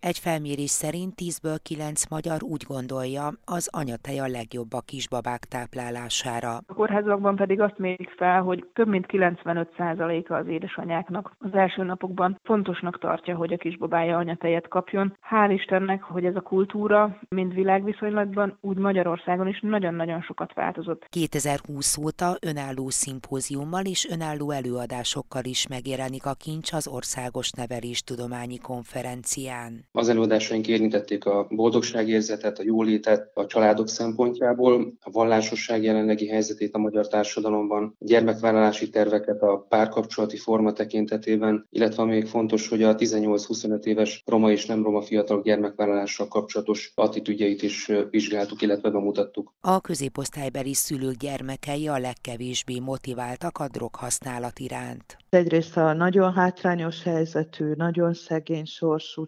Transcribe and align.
Egy 0.00 0.18
felmérés 0.18 0.70
szerint 0.70 1.14
10-ből 1.16 1.58
9 1.62 2.08
magyar 2.08 2.42
úgy 2.42 2.64
gondolja, 2.68 3.32
az 3.44 3.68
anyatej 3.72 4.18
a 4.18 4.26
legjobb 4.26 4.72
a 4.72 4.80
kisbabák 4.80 5.44
táplálására. 5.44 6.56
A 6.66 6.74
kórházakban 6.74 7.36
pedig 7.36 7.60
azt 7.60 7.78
mérik 7.78 8.10
fel, 8.16 8.42
hogy 8.42 8.66
több 8.72 8.88
mint 8.88 9.06
95%-a 9.08 10.32
az 10.32 10.46
édesanyáknak 10.46 11.32
az 11.38 11.54
első 11.54 11.82
napokban 11.82 12.40
fontosnak 12.42 12.98
tartja, 12.98 13.36
hogy 13.36 13.52
a 13.52 13.56
kisbabája 13.56 14.16
anyatejet 14.16 14.68
kapjon. 14.68 15.16
Hál' 15.30 15.50
Istennek, 15.52 16.02
hogy 16.02 16.24
ez 16.24 16.36
a 16.36 16.40
kultúra 16.40 17.18
mind 17.28 17.54
világviszonylatban, 17.54 18.58
úgy 18.60 18.76
Magyarországon 18.76 19.48
is 19.48 19.60
nagyon-nagyon 19.60 20.20
sokat 20.20 20.54
változott. 20.54 21.06
2020 21.08 21.96
óta 21.96 22.36
önálló 22.40 22.88
szimpóziummal 22.88 23.84
és 23.84 24.08
önálló 24.10 24.50
előadásokkal 24.50 25.44
is 25.44 25.66
megjelenik 25.66 26.26
a 26.26 26.34
kincs 26.34 26.72
az 26.72 26.88
Országos 26.88 27.50
Neveléstudományi 27.50 28.58
Konferencián. 28.58 29.84
Az 29.96 30.08
előadásaink 30.08 30.68
érintették 30.68 31.24
a 31.24 31.46
boldogságérzetet, 31.50 32.58
a 32.58 32.62
jólétet 32.62 33.30
a 33.34 33.46
családok 33.46 33.88
szempontjából, 33.88 34.92
a 35.00 35.10
vallásosság 35.10 35.82
jelenlegi 35.82 36.28
helyzetét 36.28 36.74
a 36.74 36.78
magyar 36.78 37.08
társadalomban, 37.08 37.96
a 37.98 38.04
gyermekvállalási 38.04 38.88
terveket 38.88 39.42
a 39.42 39.66
párkapcsolati 39.68 40.36
forma 40.36 40.72
tekintetében, 40.72 41.66
illetve 41.70 42.04
még 42.04 42.26
fontos, 42.26 42.68
hogy 42.68 42.82
a 42.82 42.94
18-25 42.94 43.84
éves 43.84 44.22
roma 44.26 44.50
és 44.50 44.66
nem 44.66 44.82
roma 44.82 45.02
fiatalok 45.02 45.44
gyermekvállalással 45.44 46.28
kapcsolatos 46.28 46.92
attitűdjeit 46.94 47.62
is 47.62 47.90
vizsgáltuk, 48.10 48.62
illetve 48.62 48.90
bemutattuk. 48.90 49.54
A 49.60 49.80
középosztálybeli 49.80 50.74
szülők 50.74 51.16
gyermekei 51.16 51.88
a 51.88 51.98
legkevésbé 51.98 52.78
motiváltak 52.78 53.58
a 53.58 53.68
droghasználat 53.68 54.58
iránt. 54.58 55.16
Egyrészt 55.28 55.76
a 55.76 55.92
nagyon 55.92 56.32
hátrányos 56.32 57.02
helyzetű, 57.02 57.72
nagyon 57.76 58.14
szegény 58.14 58.64
sorsú 58.64 59.26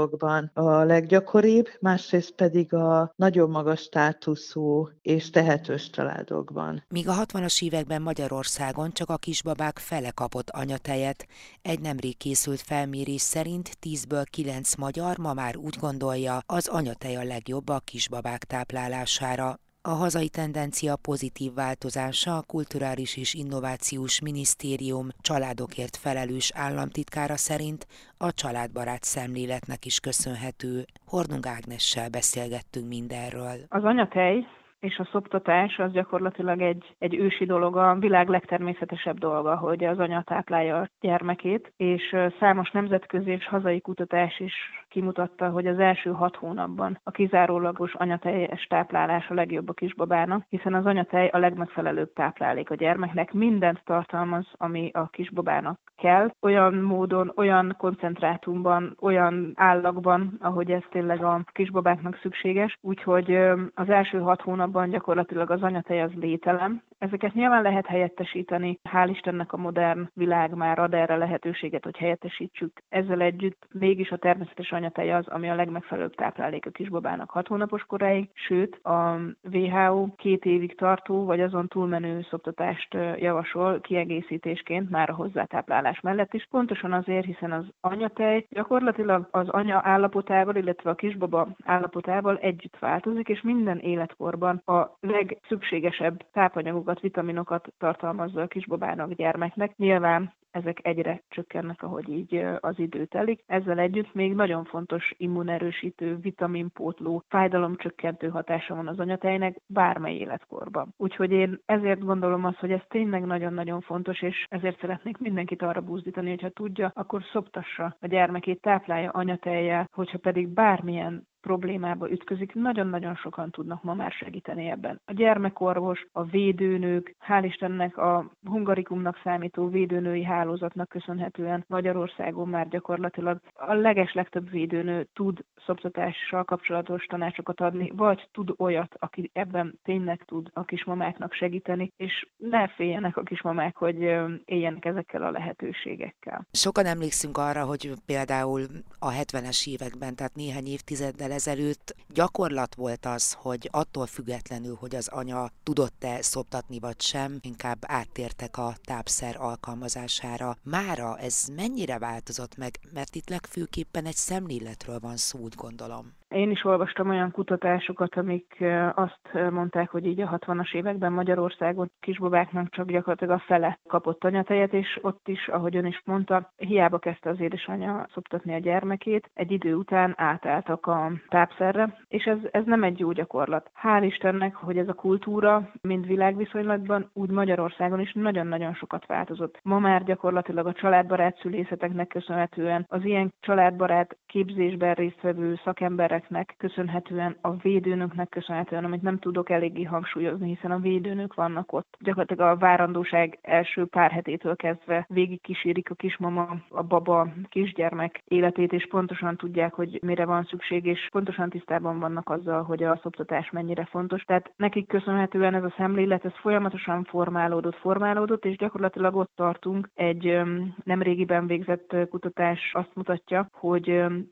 családokban 0.00 0.50
a 0.54 0.84
leggyakoribb, 0.84 1.66
másrészt 1.80 2.30
pedig 2.30 2.74
a 2.74 3.12
nagyon 3.16 3.50
magas 3.50 3.80
státuszú 3.80 4.88
és 5.02 5.30
tehetős 5.30 5.90
családokban. 5.90 6.84
Míg 6.88 7.08
a 7.08 7.14
60-as 7.14 7.62
években 7.62 8.02
Magyarországon 8.02 8.92
csak 8.92 9.10
a 9.10 9.16
kisbabák 9.16 9.78
fele 9.78 10.10
kapott 10.10 10.50
anyatejet, 10.50 11.26
egy 11.62 11.80
nemrég 11.80 12.16
készült 12.16 12.60
felmérés 12.60 13.20
szerint 13.20 13.70
10-ből 13.82 14.24
9 14.30 14.74
magyar 14.74 15.18
ma 15.18 15.32
már 15.32 15.56
úgy 15.56 15.76
gondolja, 15.80 16.38
az 16.46 16.68
anyatej 16.68 17.16
a 17.16 17.24
legjobb 17.24 17.68
a 17.68 17.80
kisbabák 17.84 18.44
táplálására. 18.44 19.58
A 19.82 19.90
hazai 19.90 20.28
tendencia 20.28 20.94
pozitív 21.08 21.54
változása 21.54 22.36
a 22.36 22.46
Kulturális 22.46 23.16
és 23.16 23.34
Innovációs 23.34 24.20
Minisztérium 24.22 25.06
családokért 25.20 25.96
felelős 25.96 26.50
államtitkára 26.54 27.36
szerint 27.36 27.86
a 28.18 28.32
családbarát 28.32 29.02
szemléletnek 29.02 29.84
is 29.84 30.00
köszönhető. 30.00 30.84
Hornung 31.06 31.46
Ágnessel 31.46 32.08
beszélgettünk 32.10 32.88
mindenről. 32.88 33.58
Az 33.68 33.84
anyatej 33.84 34.46
és 34.80 34.98
a 34.98 35.08
szoptatás 35.12 35.78
az 35.78 35.92
gyakorlatilag 35.92 36.60
egy, 36.60 36.94
egy 36.98 37.14
ősi 37.14 37.44
dolog, 37.44 37.76
a 37.76 37.94
világ 37.94 38.28
legtermészetesebb 38.28 39.18
dolga, 39.18 39.56
hogy 39.56 39.84
az 39.84 39.98
anya 39.98 40.22
táplálja 40.22 40.80
a 40.80 40.88
gyermekét, 41.00 41.72
és 41.76 42.16
számos 42.38 42.70
nemzetközi 42.70 43.30
és 43.30 43.46
hazai 43.46 43.80
kutatás 43.80 44.40
is 44.40 44.54
kimutatta, 44.90 45.48
hogy 45.48 45.66
az 45.66 45.78
első 45.78 46.10
hat 46.10 46.36
hónapban 46.36 47.00
a 47.02 47.10
kizárólagos 47.10 47.94
anyateljes 47.94 48.66
táplálás 48.66 49.28
a 49.28 49.34
legjobb 49.34 49.68
a 49.68 49.72
kisbabának, 49.72 50.44
hiszen 50.48 50.74
az 50.74 50.86
anyatej 50.86 51.28
a 51.32 51.38
legmegfelelőbb 51.38 52.12
táplálék 52.12 52.70
a 52.70 52.74
gyermeknek, 52.74 53.32
mindent 53.32 53.84
tartalmaz, 53.84 54.46
ami 54.56 54.90
a 54.92 55.08
kisbabának 55.08 55.78
kell, 55.96 56.30
olyan 56.42 56.74
módon, 56.74 57.32
olyan 57.36 57.74
koncentrátumban, 57.78 58.96
olyan 59.00 59.52
állagban, 59.54 60.36
ahogy 60.40 60.70
ez 60.70 60.82
tényleg 60.90 61.24
a 61.24 61.44
kisbabáknak 61.52 62.18
szükséges. 62.22 62.78
Úgyhogy 62.80 63.34
az 63.74 63.88
első 63.88 64.18
hat 64.18 64.40
hónapban 64.40 64.90
gyakorlatilag 64.90 65.50
az 65.50 65.62
anyatej 65.62 66.02
az 66.02 66.12
lételem. 66.20 66.82
Ezeket 66.98 67.34
nyilván 67.34 67.62
lehet 67.62 67.86
helyettesíteni. 67.86 68.78
Hál' 68.88 69.08
Istennek 69.10 69.52
a 69.52 69.56
modern 69.56 70.08
világ 70.14 70.54
már 70.54 70.78
ad 70.78 70.94
erre 70.94 71.16
lehetőséget, 71.16 71.84
hogy 71.84 71.96
helyettesítsük. 71.96 72.82
Ezzel 72.88 73.20
együtt 73.20 73.66
mégis 73.72 74.10
a 74.10 74.16
természetes 74.16 74.72
anyatej 74.80 75.12
az, 75.12 75.28
ami 75.28 75.50
a 75.50 75.54
legmegfelelőbb 75.54 76.14
táplálék 76.14 76.66
a 76.66 76.70
kisbabának 76.70 77.30
hat 77.30 77.48
hónapos 77.48 77.82
koráig, 77.82 78.28
sőt 78.34 78.76
a 78.84 79.20
WHO 79.52 80.14
két 80.16 80.44
évig 80.44 80.74
tartó, 80.74 81.24
vagy 81.24 81.40
azon 81.40 81.68
túlmenő 81.68 82.26
szoptatást 82.30 82.94
javasol 83.16 83.80
kiegészítésként 83.80 84.90
már 84.90 85.10
a 85.10 85.14
hozzátáplálás 85.14 85.58
táplálás 85.60 86.00
mellett 86.00 86.34
is, 86.34 86.46
pontosan 86.50 86.92
azért, 86.92 87.24
hiszen 87.24 87.52
az 87.52 87.64
anyatej 87.80 88.46
gyakorlatilag 88.50 89.28
az 89.30 89.48
anya 89.48 89.80
állapotával, 89.84 90.56
illetve 90.56 90.90
a 90.90 90.94
kisbaba 90.94 91.48
állapotával 91.64 92.36
együtt 92.36 92.78
változik, 92.78 93.28
és 93.28 93.40
minden 93.42 93.78
életkorban 93.78 94.62
a 94.64 94.96
legszükségesebb 95.00 96.26
tápanyagokat, 96.32 97.00
vitaminokat 97.00 97.68
tartalmazza 97.78 98.40
a 98.42 98.46
kisbabának, 98.46 99.12
gyermeknek. 99.12 99.76
Nyilván 99.76 100.32
ezek 100.50 100.78
egyre 100.82 101.22
csökkennek, 101.28 101.82
ahogy 101.82 102.08
így 102.08 102.44
az 102.60 102.78
idő 102.78 103.04
telik. 103.04 103.42
Ezzel 103.46 103.78
együtt 103.78 104.14
még 104.14 104.34
nagyon 104.34 104.64
fontos 104.64 105.14
immunerősítő, 105.16 106.16
vitaminpótló, 106.16 107.22
fájdalomcsökkentő 107.28 108.28
hatása 108.28 108.74
van 108.74 108.88
az 108.88 108.98
anyatejnek 108.98 109.56
bármely 109.66 110.14
életkorban. 110.14 110.94
Úgyhogy 110.96 111.30
én 111.30 111.60
ezért 111.66 112.04
gondolom 112.04 112.44
azt, 112.44 112.58
hogy 112.58 112.72
ez 112.72 112.82
tényleg 112.88 113.24
nagyon-nagyon 113.24 113.80
fontos, 113.80 114.22
és 114.22 114.46
ezért 114.48 114.80
szeretnék 114.80 115.18
mindenkit 115.18 115.62
arra 115.62 115.80
buzdítani, 115.80 116.30
hogyha 116.30 116.48
tudja, 116.48 116.90
akkor 116.94 117.22
szoptassa 117.32 117.96
a 118.00 118.06
gyermekét, 118.06 118.60
táplálja 118.60 119.10
anyatejjel, 119.10 119.88
hogyha 119.92 120.18
pedig 120.18 120.48
bármilyen 120.48 121.28
problémába 121.40 122.10
ütközik, 122.10 122.54
nagyon-nagyon 122.54 123.14
sokan 123.14 123.50
tudnak 123.50 123.82
ma 123.82 123.94
már 123.94 124.10
segíteni 124.10 124.70
ebben. 124.70 125.00
A 125.04 125.12
gyermekorvos, 125.12 126.06
a 126.12 126.24
védőnők, 126.24 127.16
hál' 127.28 127.44
Istennek 127.44 127.96
a 127.96 128.30
hungarikumnak 128.44 129.20
számító 129.22 129.68
védőnői 129.68 130.24
hálózatnak 130.24 130.88
köszönhetően 130.88 131.64
Magyarországon 131.68 132.48
már 132.48 132.68
gyakorlatilag 132.68 133.40
a 133.54 133.74
leges 133.74 134.12
legtöbb 134.12 134.50
védőnő 134.50 135.08
tud 135.12 135.38
szoptatással 135.66 136.44
kapcsolatos 136.44 137.04
tanácsokat 137.04 137.60
adni, 137.60 137.92
vagy 137.94 138.28
tud 138.32 138.54
olyat, 138.56 138.94
aki 138.98 139.30
ebben 139.32 139.78
tényleg 139.82 140.24
tud 140.24 140.48
a 140.52 140.64
kismamáknak 140.64 141.32
segíteni, 141.32 141.92
és 141.96 142.26
ne 142.36 142.68
féljenek 142.68 143.16
a 143.16 143.22
kismamák, 143.22 143.76
hogy 143.76 144.00
éljenek 144.44 144.84
ezekkel 144.84 145.22
a 145.22 145.30
lehetőségekkel. 145.30 146.46
Sokan 146.52 146.86
emlékszünk 146.86 147.38
arra, 147.38 147.64
hogy 147.64 147.92
például 148.06 148.62
a 148.98 149.10
70-es 149.10 149.68
években, 149.68 150.14
tehát 150.14 150.34
néhány 150.34 150.66
évtizeddel 150.66 151.29
évvel 151.30 151.36
ezelőtt 151.36 151.94
gyakorlat 152.08 152.74
volt 152.74 153.06
az, 153.06 153.32
hogy 153.32 153.68
attól 153.72 154.06
függetlenül, 154.06 154.76
hogy 154.80 154.94
az 154.94 155.08
anya 155.08 155.50
tudott-e 155.62 156.22
szoptatni 156.22 156.78
vagy 156.78 157.00
sem, 157.00 157.38
inkább 157.40 157.78
áttértek 157.86 158.56
a 158.56 158.76
tápszer 158.84 159.36
alkalmazására. 159.38 160.56
Mára 160.62 161.18
ez 161.18 161.44
mennyire 161.54 161.98
változott 161.98 162.56
meg, 162.56 162.78
mert 162.92 163.14
itt 163.14 163.28
legfőképpen 163.28 164.06
egy 164.06 164.16
szemléletről 164.16 164.98
van 164.98 165.16
szó, 165.16 165.38
úgy 165.38 165.54
gondolom. 165.54 166.19
Én 166.34 166.50
is 166.50 166.64
olvastam 166.64 167.08
olyan 167.08 167.30
kutatásokat, 167.30 168.16
amik 168.16 168.64
azt 168.94 169.50
mondták, 169.50 169.90
hogy 169.90 170.06
így 170.06 170.20
a 170.20 170.38
60-as 170.38 170.74
években 170.74 171.12
Magyarországon 171.12 171.90
kisbabáknak 172.00 172.70
csak 172.70 172.90
gyakorlatilag 172.90 173.34
a 173.34 173.42
fele 173.46 173.78
kapott 173.88 174.24
anyatejet, 174.24 174.72
és 174.72 174.98
ott 175.02 175.28
is, 175.28 175.48
ahogy 175.48 175.76
ön 175.76 175.86
is 175.86 176.02
mondta, 176.04 176.52
hiába 176.56 176.98
kezdte 176.98 177.30
az 177.30 177.40
édesanyja 177.40 178.06
szoptatni 178.12 178.54
a 178.54 178.58
gyermekét, 178.58 179.30
egy 179.34 179.50
idő 179.50 179.74
után 179.74 180.14
átálltak 180.16 180.86
a 180.86 181.12
tápszerre, 181.28 181.96
és 182.08 182.24
ez, 182.24 182.38
ez 182.50 182.64
nem 182.64 182.82
egy 182.82 182.98
jó 182.98 183.12
gyakorlat. 183.12 183.70
Hál' 183.82 184.04
Istennek, 184.04 184.54
hogy 184.54 184.78
ez 184.78 184.88
a 184.88 184.92
kultúra 184.92 185.70
mind 185.80 186.06
világviszonylatban, 186.06 187.10
úgy 187.12 187.30
Magyarországon 187.30 188.00
is 188.00 188.12
nagyon-nagyon 188.12 188.74
sokat 188.74 189.06
változott. 189.06 189.58
Ma 189.62 189.78
már 189.78 190.04
gyakorlatilag 190.04 190.66
a 190.66 190.72
családbarát 190.72 191.38
szülészeteknek 191.40 192.08
köszönhetően 192.08 192.84
az 192.88 193.04
ilyen 193.04 193.34
családbarát 193.40 194.16
képzésben 194.26 194.94
résztvevő 194.94 195.60
szakemberek 195.64 196.18
embereknek 196.20 196.54
köszönhetően, 196.58 197.36
a 197.40 197.56
védőnöknek 197.56 198.28
köszönhetően, 198.28 198.84
amit 198.84 199.02
nem 199.02 199.18
tudok 199.18 199.50
eléggé 199.50 199.82
hangsúlyozni, 199.82 200.48
hiszen 200.48 200.70
a 200.70 200.78
védőnök 200.78 201.34
vannak 201.34 201.72
ott. 201.72 201.96
Gyakorlatilag 202.00 202.50
a 202.50 202.56
várandóság 202.56 203.38
első 203.42 203.84
pár 203.86 204.10
hetétől 204.10 204.56
kezdve 204.56 205.04
végig 205.08 205.40
kísérik 205.40 205.90
a 205.90 205.94
kismama, 205.94 206.56
a 206.68 206.82
baba, 206.82 207.28
kisgyermek 207.48 208.22
életét, 208.24 208.72
és 208.72 208.86
pontosan 208.90 209.36
tudják, 209.36 209.74
hogy 209.74 209.98
mire 210.02 210.24
van 210.24 210.44
szükség, 210.44 210.86
és 210.86 211.08
pontosan 211.12 211.48
tisztában 211.48 211.98
vannak 211.98 212.28
azzal, 212.30 212.62
hogy 212.62 212.82
a 212.82 212.98
szoptatás 213.02 213.50
mennyire 213.50 213.84
fontos. 213.84 214.22
Tehát 214.22 214.52
nekik 214.56 214.88
köszönhetően 214.88 215.54
ez 215.54 215.64
a 215.64 215.74
szemlélet, 215.76 216.24
ez 216.24 216.34
folyamatosan 216.34 217.04
formálódott, 217.04 217.76
formálódott, 217.76 218.44
és 218.44 218.56
gyakorlatilag 218.56 219.16
ott 219.16 219.32
tartunk. 219.34 219.90
Egy 219.94 220.40
nem 220.84 221.02
régiben 221.02 221.46
végzett 221.46 221.96
kutatás 222.10 222.70
azt 222.72 222.94
mutatja, 222.94 223.48
hogy 223.52 223.84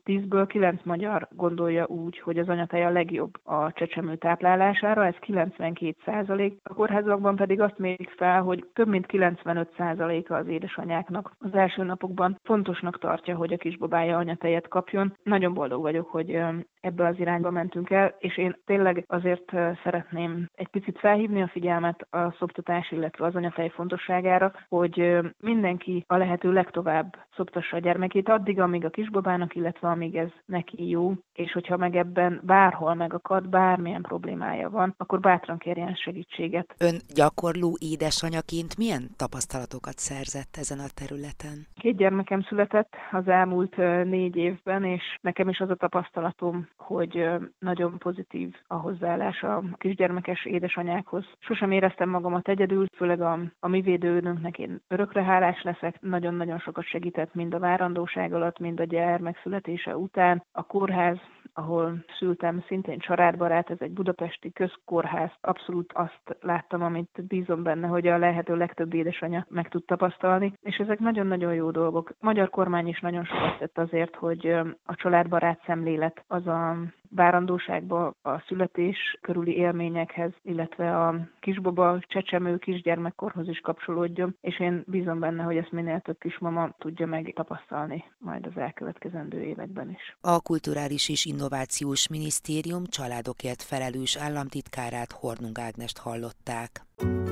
10-ből 0.05 0.45
9 0.47 0.81
magyar 0.83 1.27
gondolja 1.31 1.78
gondolja 1.87 2.05
úgy, 2.05 2.19
hogy 2.19 2.37
az 2.37 2.49
anyatej 2.49 2.85
a 2.85 2.89
legjobb 2.89 3.33
a 3.43 3.71
csecsemő 3.71 4.15
táplálására, 4.15 5.05
ez 5.05 5.15
92 5.19 5.95
százalék. 6.05 6.57
A 6.63 6.73
kórházakban 6.73 7.35
pedig 7.35 7.61
azt 7.61 7.77
mérik 7.77 8.09
fel, 8.09 8.41
hogy 8.41 8.65
több 8.73 8.87
mint 8.87 9.05
95 9.05 9.73
százaléka 9.77 10.35
az 10.35 10.47
édesanyáknak 10.47 11.31
az 11.39 11.53
első 11.53 11.83
napokban 11.83 12.39
fontosnak 12.43 12.99
tartja, 12.99 13.35
hogy 13.35 13.53
a 13.53 13.57
kisbabája 13.57 14.17
anyatejet 14.17 14.67
kapjon. 14.67 15.13
Nagyon 15.23 15.53
boldog 15.53 15.81
vagyok, 15.81 16.09
hogy 16.09 16.41
ebbe 16.81 17.07
az 17.07 17.19
irányba 17.19 17.51
mentünk 17.51 17.89
el, 17.89 18.15
és 18.19 18.37
én 18.37 18.55
tényleg 18.65 19.03
azért 19.07 19.51
szeretném 19.83 20.45
egy 20.55 20.67
picit 20.67 20.99
felhívni 20.99 21.41
a 21.41 21.47
figyelmet 21.47 22.07
a 22.09 22.31
szoptatás, 22.39 22.91
illetve 22.91 23.25
az 23.25 23.35
anyatej 23.35 23.69
fontosságára, 23.69 24.51
hogy 24.67 25.19
mindenki 25.39 26.03
a 26.07 26.17
lehető 26.17 26.51
legtovább 26.51 27.15
szoptassa 27.35 27.75
a 27.75 27.79
gyermekét 27.79 28.29
addig, 28.29 28.59
amíg 28.59 28.85
a 28.85 28.89
kisbabának, 28.89 29.55
illetve 29.55 29.87
amíg 29.87 30.15
ez 30.15 30.29
neki 30.45 30.89
jó, 30.89 31.13
és 31.33 31.51
hogyha 31.69 31.87
meg 31.89 31.95
ebben 31.95 32.41
bárhol 32.43 32.93
megakad, 32.93 33.49
bármilyen 33.49 34.01
problémája 34.01 34.69
van, 34.69 34.93
akkor 34.97 35.19
bátran 35.19 35.57
kérjen 35.57 35.95
segítséget. 35.95 36.75
Ön 36.77 36.95
gyakorló 37.15 37.77
édesanyaként 37.91 38.77
milyen 38.77 39.03
tapasztalatokat 39.15 39.97
szerzett 39.97 40.57
ezen 40.57 40.79
a 40.79 40.89
területen? 40.99 41.67
Két 41.75 41.97
gyermekem 41.97 42.41
született 42.41 42.93
az 43.11 43.27
elmúlt 43.27 43.77
négy 44.03 44.35
évben, 44.35 44.83
és 44.83 45.03
nekem 45.21 45.49
is 45.49 45.59
az 45.59 45.69
a 45.69 45.75
tapasztalatom, 45.75 46.67
hogy 46.77 47.29
nagyon 47.59 47.97
pozitív 47.97 48.55
a 48.67 48.75
hozzáállás 48.75 49.41
a 49.41 49.63
kisgyermekes 49.77 50.45
édesanyákhoz. 50.45 51.25
Sosem 51.39 51.71
éreztem 51.71 52.09
magamat 52.09 52.47
egyedül, 52.47 52.85
főleg 52.95 53.21
a, 53.21 53.39
a 53.59 53.67
mi 53.67 53.81
védőnöknek 53.81 54.57
én 54.57 54.81
örökre 54.87 55.23
hálás 55.23 55.61
leszek. 55.61 56.01
Nagyon-nagyon 56.01 56.59
sokat 56.59 56.85
segített 56.85 57.33
mind 57.33 57.53
a 57.53 57.59
várandóság 57.59 58.33
alatt, 58.33 58.59
mind 58.59 58.79
a 58.79 58.83
gyermek 58.83 59.39
születése 59.43 59.97
után. 59.97 60.43
A 60.51 60.63
kórház, 60.63 61.17
ahol 61.59 62.03
szültem, 62.17 62.63
szintén 62.67 62.99
családbarát, 62.99 63.69
ez 63.69 63.77
egy 63.79 63.91
budapesti 63.91 64.51
közkórház. 64.51 65.31
Abszolút 65.41 65.93
azt 65.93 66.37
láttam, 66.41 66.83
amit 66.83 67.27
bízom 67.27 67.63
benne, 67.63 67.87
hogy 67.87 68.07
a 68.07 68.17
lehető 68.17 68.55
legtöbb 68.55 68.93
édesanyja 68.93 69.45
meg 69.49 69.67
tud 69.69 69.85
tapasztalni, 69.85 70.53
és 70.61 70.75
ezek 70.77 70.99
nagyon-nagyon 70.99 71.53
jó 71.53 71.71
dolgok. 71.71 72.13
Magyar 72.19 72.49
kormány 72.49 72.87
is 72.87 72.99
nagyon 72.99 73.25
sokat 73.25 73.57
tett 73.57 73.77
azért, 73.77 74.15
hogy 74.15 74.47
a 74.85 74.95
családbarát 74.95 75.61
szemlélet 75.65 76.23
az 76.27 76.47
a 76.47 76.77
várandóságba, 77.09 78.13
a 78.21 78.39
születés 78.47 79.17
körüli 79.21 79.55
élményekhez, 79.55 80.31
illetve 80.41 81.05
a 81.05 81.27
kisbaba, 81.39 81.99
csecsemő, 82.07 82.57
kisgyermekkorhoz 82.57 83.47
is 83.47 83.59
kapcsolódjon, 83.59 84.35
és 84.41 84.59
én 84.59 84.83
bízom 84.87 85.19
benne, 85.19 85.43
hogy 85.43 85.57
ezt 85.57 85.71
minél 85.71 85.99
több 85.99 86.17
kismama 86.19 86.69
tudja 86.77 87.05
meg 87.05 87.31
tapasztalni 87.35 88.03
majd 88.17 88.45
az 88.45 88.61
elkövetkezendő 88.61 89.41
években 89.41 89.89
is. 89.89 90.17
A 90.21 90.41
Kulturális 90.41 91.09
és 91.09 91.25
Innovációs 91.25 92.09
Minisztérium 92.09 92.83
családokért 92.85 93.61
felelős 93.61 94.17
államtitkárát 94.17 95.11
Hornung 95.11 95.59
Ágnest 95.59 95.97
hallották. 95.97 96.69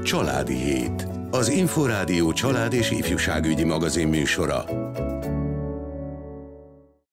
Családi 0.04 0.56
Hét. 0.56 1.08
Az 1.32 1.50
Inforádió 1.50 2.32
család 2.32 2.74
és 2.74 2.92
ifjúságügyi 2.92 3.66
magazin 3.66 4.08
műsora. 4.08 4.64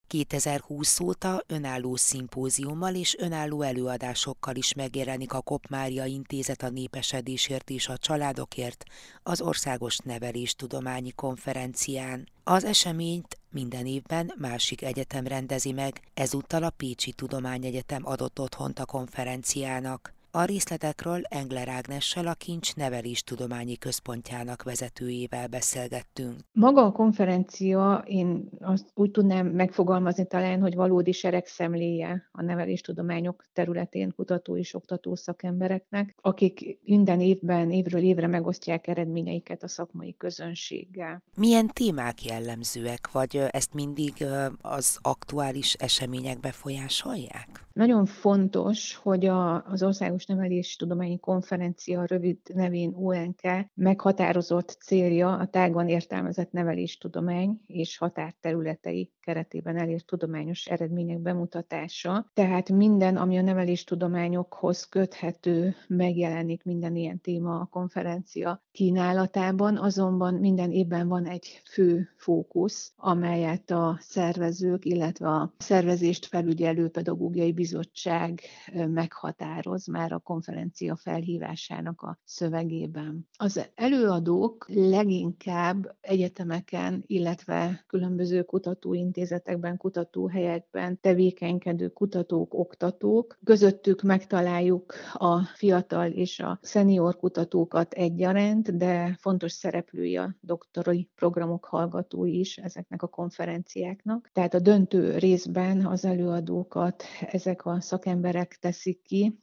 2020 0.07 0.99
óta 0.99 1.43
önálló 1.47 1.95
szimpóziummal 1.95 2.95
és 2.95 3.15
önálló 3.19 3.61
előadásokkal 3.61 4.55
is 4.55 4.73
megjelenik 4.73 5.33
a 5.33 5.41
Kopmária 5.41 6.05
Intézet 6.05 6.63
a 6.63 6.69
népesedésért 6.69 7.69
és 7.69 7.87
a 7.87 7.97
családokért 7.97 8.83
az 9.23 9.41
Országos 9.41 9.97
Neveléstudományi 9.97 11.11
Konferencián. 11.11 12.27
Az 12.43 12.63
eseményt 12.63 13.39
minden 13.49 13.85
évben 13.85 14.33
másik 14.37 14.81
egyetem 14.81 15.27
rendezi 15.27 15.71
meg, 15.71 16.01
ezúttal 16.13 16.63
a 16.63 16.69
Pécsi 16.69 17.11
Tudományegyetem 17.11 18.05
adott 18.05 18.39
otthont 18.39 18.79
a 18.79 18.85
konferenciának. 18.85 20.14
A 20.35 20.45
részletekről 20.45 21.21
Engler 21.23 21.67
Ágnessel, 21.67 22.27
a 22.27 22.33
Kincs 22.33 22.75
Nevelés 22.75 23.23
Tudományi 23.23 23.77
Központjának 23.77 24.63
vezetőjével 24.63 25.47
beszélgettünk. 25.47 26.35
Maga 26.51 26.81
a 26.81 26.91
konferencia, 26.91 28.03
én 28.07 28.49
azt 28.59 28.91
úgy 28.93 29.11
tudnám 29.11 29.47
megfogalmazni 29.47 30.27
talán, 30.27 30.61
hogy 30.61 30.75
valódi 30.75 31.11
seregszemléje 31.11 32.29
a 32.31 32.41
neveléstudományok 32.41 33.45
területén 33.53 34.13
kutató 34.15 34.57
és 34.57 34.73
oktató 34.73 35.15
szakembereknek, 35.15 36.15
akik 36.21 36.79
minden 36.83 37.21
évben, 37.21 37.71
évről 37.71 38.01
évre 38.01 38.27
megosztják 38.27 38.87
eredményeiket 38.87 39.63
a 39.63 39.67
szakmai 39.67 40.15
közönséggel. 40.17 41.23
Milyen 41.35 41.67
témák 41.67 42.23
jellemzőek, 42.23 43.11
vagy 43.11 43.41
ezt 43.49 43.73
mindig 43.73 44.25
az 44.61 44.97
aktuális 45.01 45.73
események 45.73 46.39
befolyásolják? 46.39 47.63
Nagyon 47.73 48.05
fontos, 48.05 48.95
hogy 48.95 49.25
a, 49.25 49.65
az 49.65 49.83
Országos 49.83 50.24
Nevelés 50.25 50.75
Tudományi 50.75 51.19
Konferencia 51.19 52.05
rövid 52.05 52.37
nevén 52.53 52.93
UNK 52.95 53.41
meghatározott 53.73 54.77
célja 54.81 55.37
a 55.37 55.47
tágon 55.47 55.87
értelmezett 55.87 56.51
neveléstudomány 56.51 57.61
és 57.67 57.97
határterületei 57.97 59.11
keretében 59.19 59.77
elért 59.77 60.05
tudományos 60.05 60.65
eredmények 60.65 61.19
bemutatása. 61.19 62.29
Tehát 62.33 62.69
minden, 62.69 63.17
ami 63.17 63.37
a 63.37 63.41
neveléstudományokhoz 63.41 64.83
köthető, 64.83 65.75
megjelenik 65.87 66.63
minden 66.63 66.95
ilyen 66.95 67.21
téma 67.21 67.59
a 67.59 67.65
konferencia 67.65 68.63
kínálatában, 68.71 69.77
azonban 69.77 70.33
minden 70.33 70.71
évben 70.71 71.07
van 71.07 71.25
egy 71.25 71.61
fő 71.71 72.09
fókusz, 72.17 72.93
amelyet 72.95 73.71
a 73.71 73.97
szervezők, 73.99 74.85
illetve 74.85 75.27
a 75.27 75.53
szervezést 75.57 76.25
felügyelő 76.25 76.89
pedagógiai 76.89 77.53
bizottság 77.53 78.41
meghatároz 78.87 79.87
már 79.87 80.13
a 80.15 80.19
konferencia 80.19 80.95
felhívásának 80.95 82.01
a 82.01 82.19
szövegében. 82.23 83.27
Az 83.37 83.69
előadók 83.75 84.65
leginkább 84.73 85.95
egyetemeken, 86.01 87.03
illetve 87.07 87.83
különböző 87.87 88.43
kutatóintézetekben, 88.43 89.77
kutatóhelyekben 89.77 90.99
tevékenykedő 90.99 91.87
kutatók, 91.87 92.53
oktatók. 92.53 93.37
Közöttük 93.43 94.01
megtaláljuk 94.01 94.93
a 95.13 95.41
fiatal 95.43 96.07
és 96.11 96.39
a 96.39 96.59
szenior 96.61 97.15
kutatókat 97.15 97.93
egyaránt, 97.93 98.77
de 98.77 99.17
fontos 99.19 99.51
szereplői 99.51 100.17
a 100.17 100.35
doktori 100.41 101.09
programok 101.15 101.65
hallgatói 101.65 102.39
is 102.39 102.57
ezeknek 102.57 103.01
a 103.01 103.07
konferenciáknak. 103.07 104.29
Tehát 104.33 104.53
a 104.53 104.59
döntő 104.59 105.17
részben 105.17 105.85
az 105.85 106.05
előadókat 106.05 107.03
ezek 107.31 107.65
a 107.65 107.81
szakemberek 107.81 108.57
teszik 108.61 109.01
ki, 109.01 109.39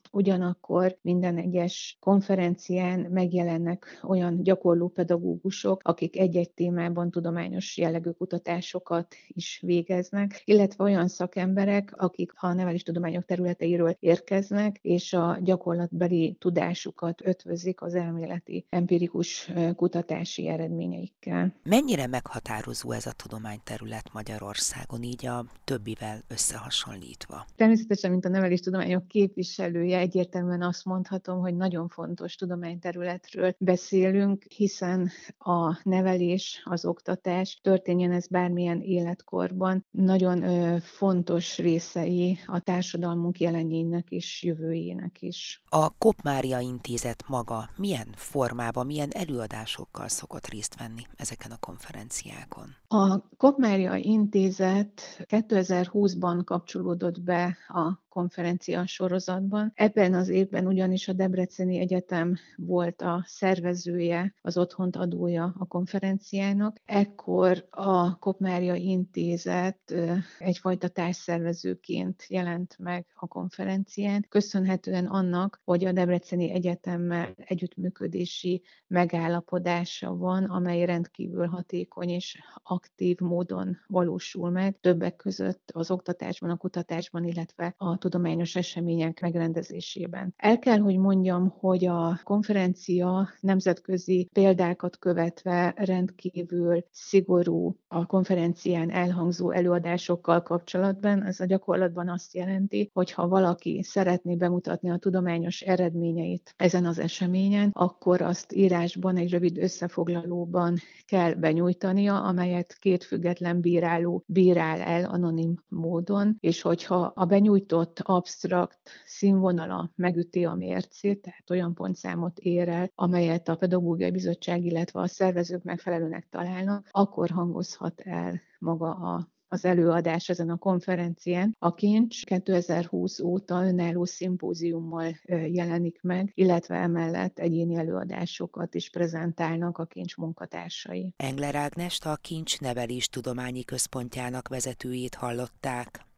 ugyanakkor 0.52 0.98
minden 1.02 1.38
egyes 1.38 1.96
konferencián 2.00 3.00
megjelennek 3.00 4.00
olyan 4.02 4.42
gyakorló 4.42 4.88
pedagógusok, 4.88 5.80
akik 5.84 6.18
egy-egy 6.18 6.50
témában 6.50 7.10
tudományos 7.10 7.76
jellegű 7.76 8.10
kutatásokat 8.10 9.14
is 9.28 9.60
végeznek, 9.66 10.42
illetve 10.44 10.84
olyan 10.84 11.08
szakemberek, 11.08 11.92
akik 11.96 12.32
a 12.36 12.52
neveléstudományok 12.52 13.24
területeiről 13.24 13.96
érkeznek, 14.00 14.78
és 14.82 15.12
a 15.12 15.38
gyakorlatbeli 15.42 16.36
tudásukat 16.38 17.26
ötvözik 17.26 17.82
az 17.82 17.94
elméleti 17.94 18.66
empirikus 18.68 19.52
kutatási 19.76 20.48
eredményeikkel. 20.48 21.54
Mennyire 21.62 22.06
meghatározó 22.06 22.92
ez 22.92 23.06
a 23.06 23.12
tudományterület 23.12 24.12
Magyarországon, 24.12 25.02
így 25.02 25.26
a 25.26 25.44
többivel 25.64 26.18
összehasonlítva? 26.28 27.46
Természetesen 27.56 28.10
mint 28.10 28.24
a 28.24 28.28
neveléstudományok 28.28 29.08
képviselője 29.08 30.00
egyértelműen 30.42 30.68
azt 30.68 30.84
mondhatom, 30.84 31.40
hogy 31.40 31.56
nagyon 31.56 31.88
fontos 31.88 32.34
tudományterületről 32.34 33.54
beszélünk, 33.58 34.44
hiszen 34.48 35.10
a 35.38 35.80
nevelés, 35.82 36.62
az 36.64 36.84
oktatás, 36.84 37.58
történjen 37.62 38.12
ez 38.12 38.26
bármilyen 38.26 38.80
életkorban, 38.80 39.86
nagyon 39.90 40.80
fontos 40.80 41.58
részei 41.58 42.38
a 42.46 42.58
társadalmunk 42.58 43.40
jelenjének 43.40 44.10
és 44.10 44.42
jövőjének 44.42 45.22
is. 45.22 45.62
A 45.68 45.90
Kopmária 45.98 46.58
Intézet 46.58 47.24
maga 47.28 47.70
milyen 47.76 48.08
formában, 48.14 48.86
milyen 48.86 49.10
előadásokkal 49.10 50.08
szokott 50.08 50.46
részt 50.46 50.78
venni 50.78 51.02
ezeken 51.16 51.50
a 51.50 51.56
konferenciákon? 51.60 52.81
A 52.94 53.28
Kopmária 53.36 53.96
Intézet 53.96 55.24
2020-ban 55.28 56.40
kapcsolódott 56.44 57.20
be 57.20 57.56
a 57.68 58.02
konferencia 58.08 58.86
sorozatban. 58.86 59.72
Ebben 59.74 60.14
az 60.14 60.28
évben 60.28 60.66
ugyanis 60.66 61.08
a 61.08 61.12
Debreceni 61.12 61.78
Egyetem 61.78 62.36
volt 62.56 63.02
a 63.02 63.24
szervezője, 63.26 64.34
az 64.40 64.56
otthont 64.56 64.96
adója 64.96 65.54
a 65.58 65.66
konferenciának. 65.66 66.76
Ekkor 66.84 67.66
a 67.70 68.18
Kopmária 68.18 68.74
Intézet 68.74 69.94
egyfajta 70.38 70.88
társszervezőként 70.88 72.24
jelent 72.28 72.76
meg 72.78 73.06
a 73.14 73.26
konferencián, 73.26 74.26
köszönhetően 74.28 75.06
annak, 75.06 75.60
hogy 75.64 75.84
a 75.84 75.92
Debreceni 75.92 76.50
Egyetemmel 76.50 77.34
együttműködési 77.36 78.62
megállapodása 78.86 80.16
van, 80.16 80.44
amely 80.44 80.84
rendkívül 80.84 81.46
hatékony 81.46 82.08
és 82.08 82.38
aktív 82.82 83.18
módon 83.18 83.78
valósul 83.86 84.50
meg, 84.50 84.78
többek 84.80 85.16
között 85.16 85.70
az 85.72 85.90
oktatásban, 85.90 86.50
a 86.50 86.56
kutatásban, 86.56 87.24
illetve 87.24 87.74
a 87.76 87.98
tudományos 87.98 88.56
események 88.56 89.20
megrendezésében. 89.20 90.34
El 90.36 90.58
kell, 90.58 90.78
hogy 90.78 90.98
mondjam, 90.98 91.48
hogy 91.48 91.86
a 91.86 92.20
konferencia 92.24 93.28
nemzetközi 93.40 94.28
példákat 94.32 94.98
követve 94.98 95.74
rendkívül 95.76 96.84
szigorú 96.90 97.76
a 97.88 98.06
konferencián 98.06 98.90
elhangzó 98.90 99.50
előadásokkal 99.50 100.42
kapcsolatban. 100.42 101.22
Ez 101.24 101.40
a 101.40 101.44
gyakorlatban 101.44 102.08
azt 102.08 102.34
jelenti, 102.34 102.90
hogy 102.92 103.12
ha 103.12 103.28
valaki 103.28 103.82
szeretné 103.82 104.36
bemutatni 104.36 104.90
a 104.90 104.96
tudományos 104.96 105.60
eredményeit 105.60 106.54
ezen 106.56 106.84
az 106.86 106.98
eseményen, 106.98 107.70
akkor 107.72 108.22
azt 108.22 108.52
írásban 108.52 109.16
egy 109.16 109.30
rövid 109.30 109.58
összefoglalóban 109.58 110.76
kell 111.06 111.34
benyújtania, 111.34 112.22
amelyet 112.22 112.71
két 112.78 113.04
független 113.04 113.60
bíráló 113.60 114.24
bírál 114.26 114.80
el 114.80 115.04
anonim 115.04 115.54
módon, 115.68 116.36
és 116.40 116.62
hogyha 116.62 117.12
a 117.14 117.24
benyújtott 117.24 118.00
absztrakt 118.00 118.90
színvonala 119.04 119.90
megüti 119.94 120.44
a 120.44 120.54
mércét, 120.54 121.22
tehát 121.22 121.50
olyan 121.50 121.74
pontszámot 121.74 122.38
ér 122.38 122.68
el, 122.68 122.90
amelyet 122.94 123.48
a 123.48 123.56
Pedagógiai 123.56 124.10
Bizottság, 124.10 124.64
illetve 124.64 125.00
a 125.00 125.06
szervezők 125.06 125.62
megfelelőnek 125.62 126.26
találnak, 126.30 126.88
akkor 126.90 127.30
hangozhat 127.30 128.00
el 128.00 128.40
maga 128.58 128.90
a 128.90 129.30
az 129.52 129.64
előadás 129.64 130.28
ezen 130.28 130.50
a 130.50 130.56
konferencián. 130.56 131.56
A 131.58 131.74
Kincs 131.74 132.24
2020 132.24 133.20
óta 133.20 133.64
önálló 133.66 134.04
szimpóziummal 134.04 135.16
jelenik 135.46 135.98
meg, 136.02 136.32
illetve 136.34 136.74
emellett 136.74 137.38
egyéni 137.38 137.76
előadásokat 137.76 138.74
is 138.74 138.90
prezentálnak 138.90 139.78
a 139.78 139.84
Kincs 139.84 140.16
munkatársai. 140.16 141.14
Engler 141.16 141.54
Ágnest 141.54 142.06
a 142.06 142.16
Kincs 142.16 142.60
Nevelés 142.60 143.08
Tudományi 143.08 143.64
Központjának 143.64 144.48
vezetőjét 144.48 145.14
hallották. 145.14 146.11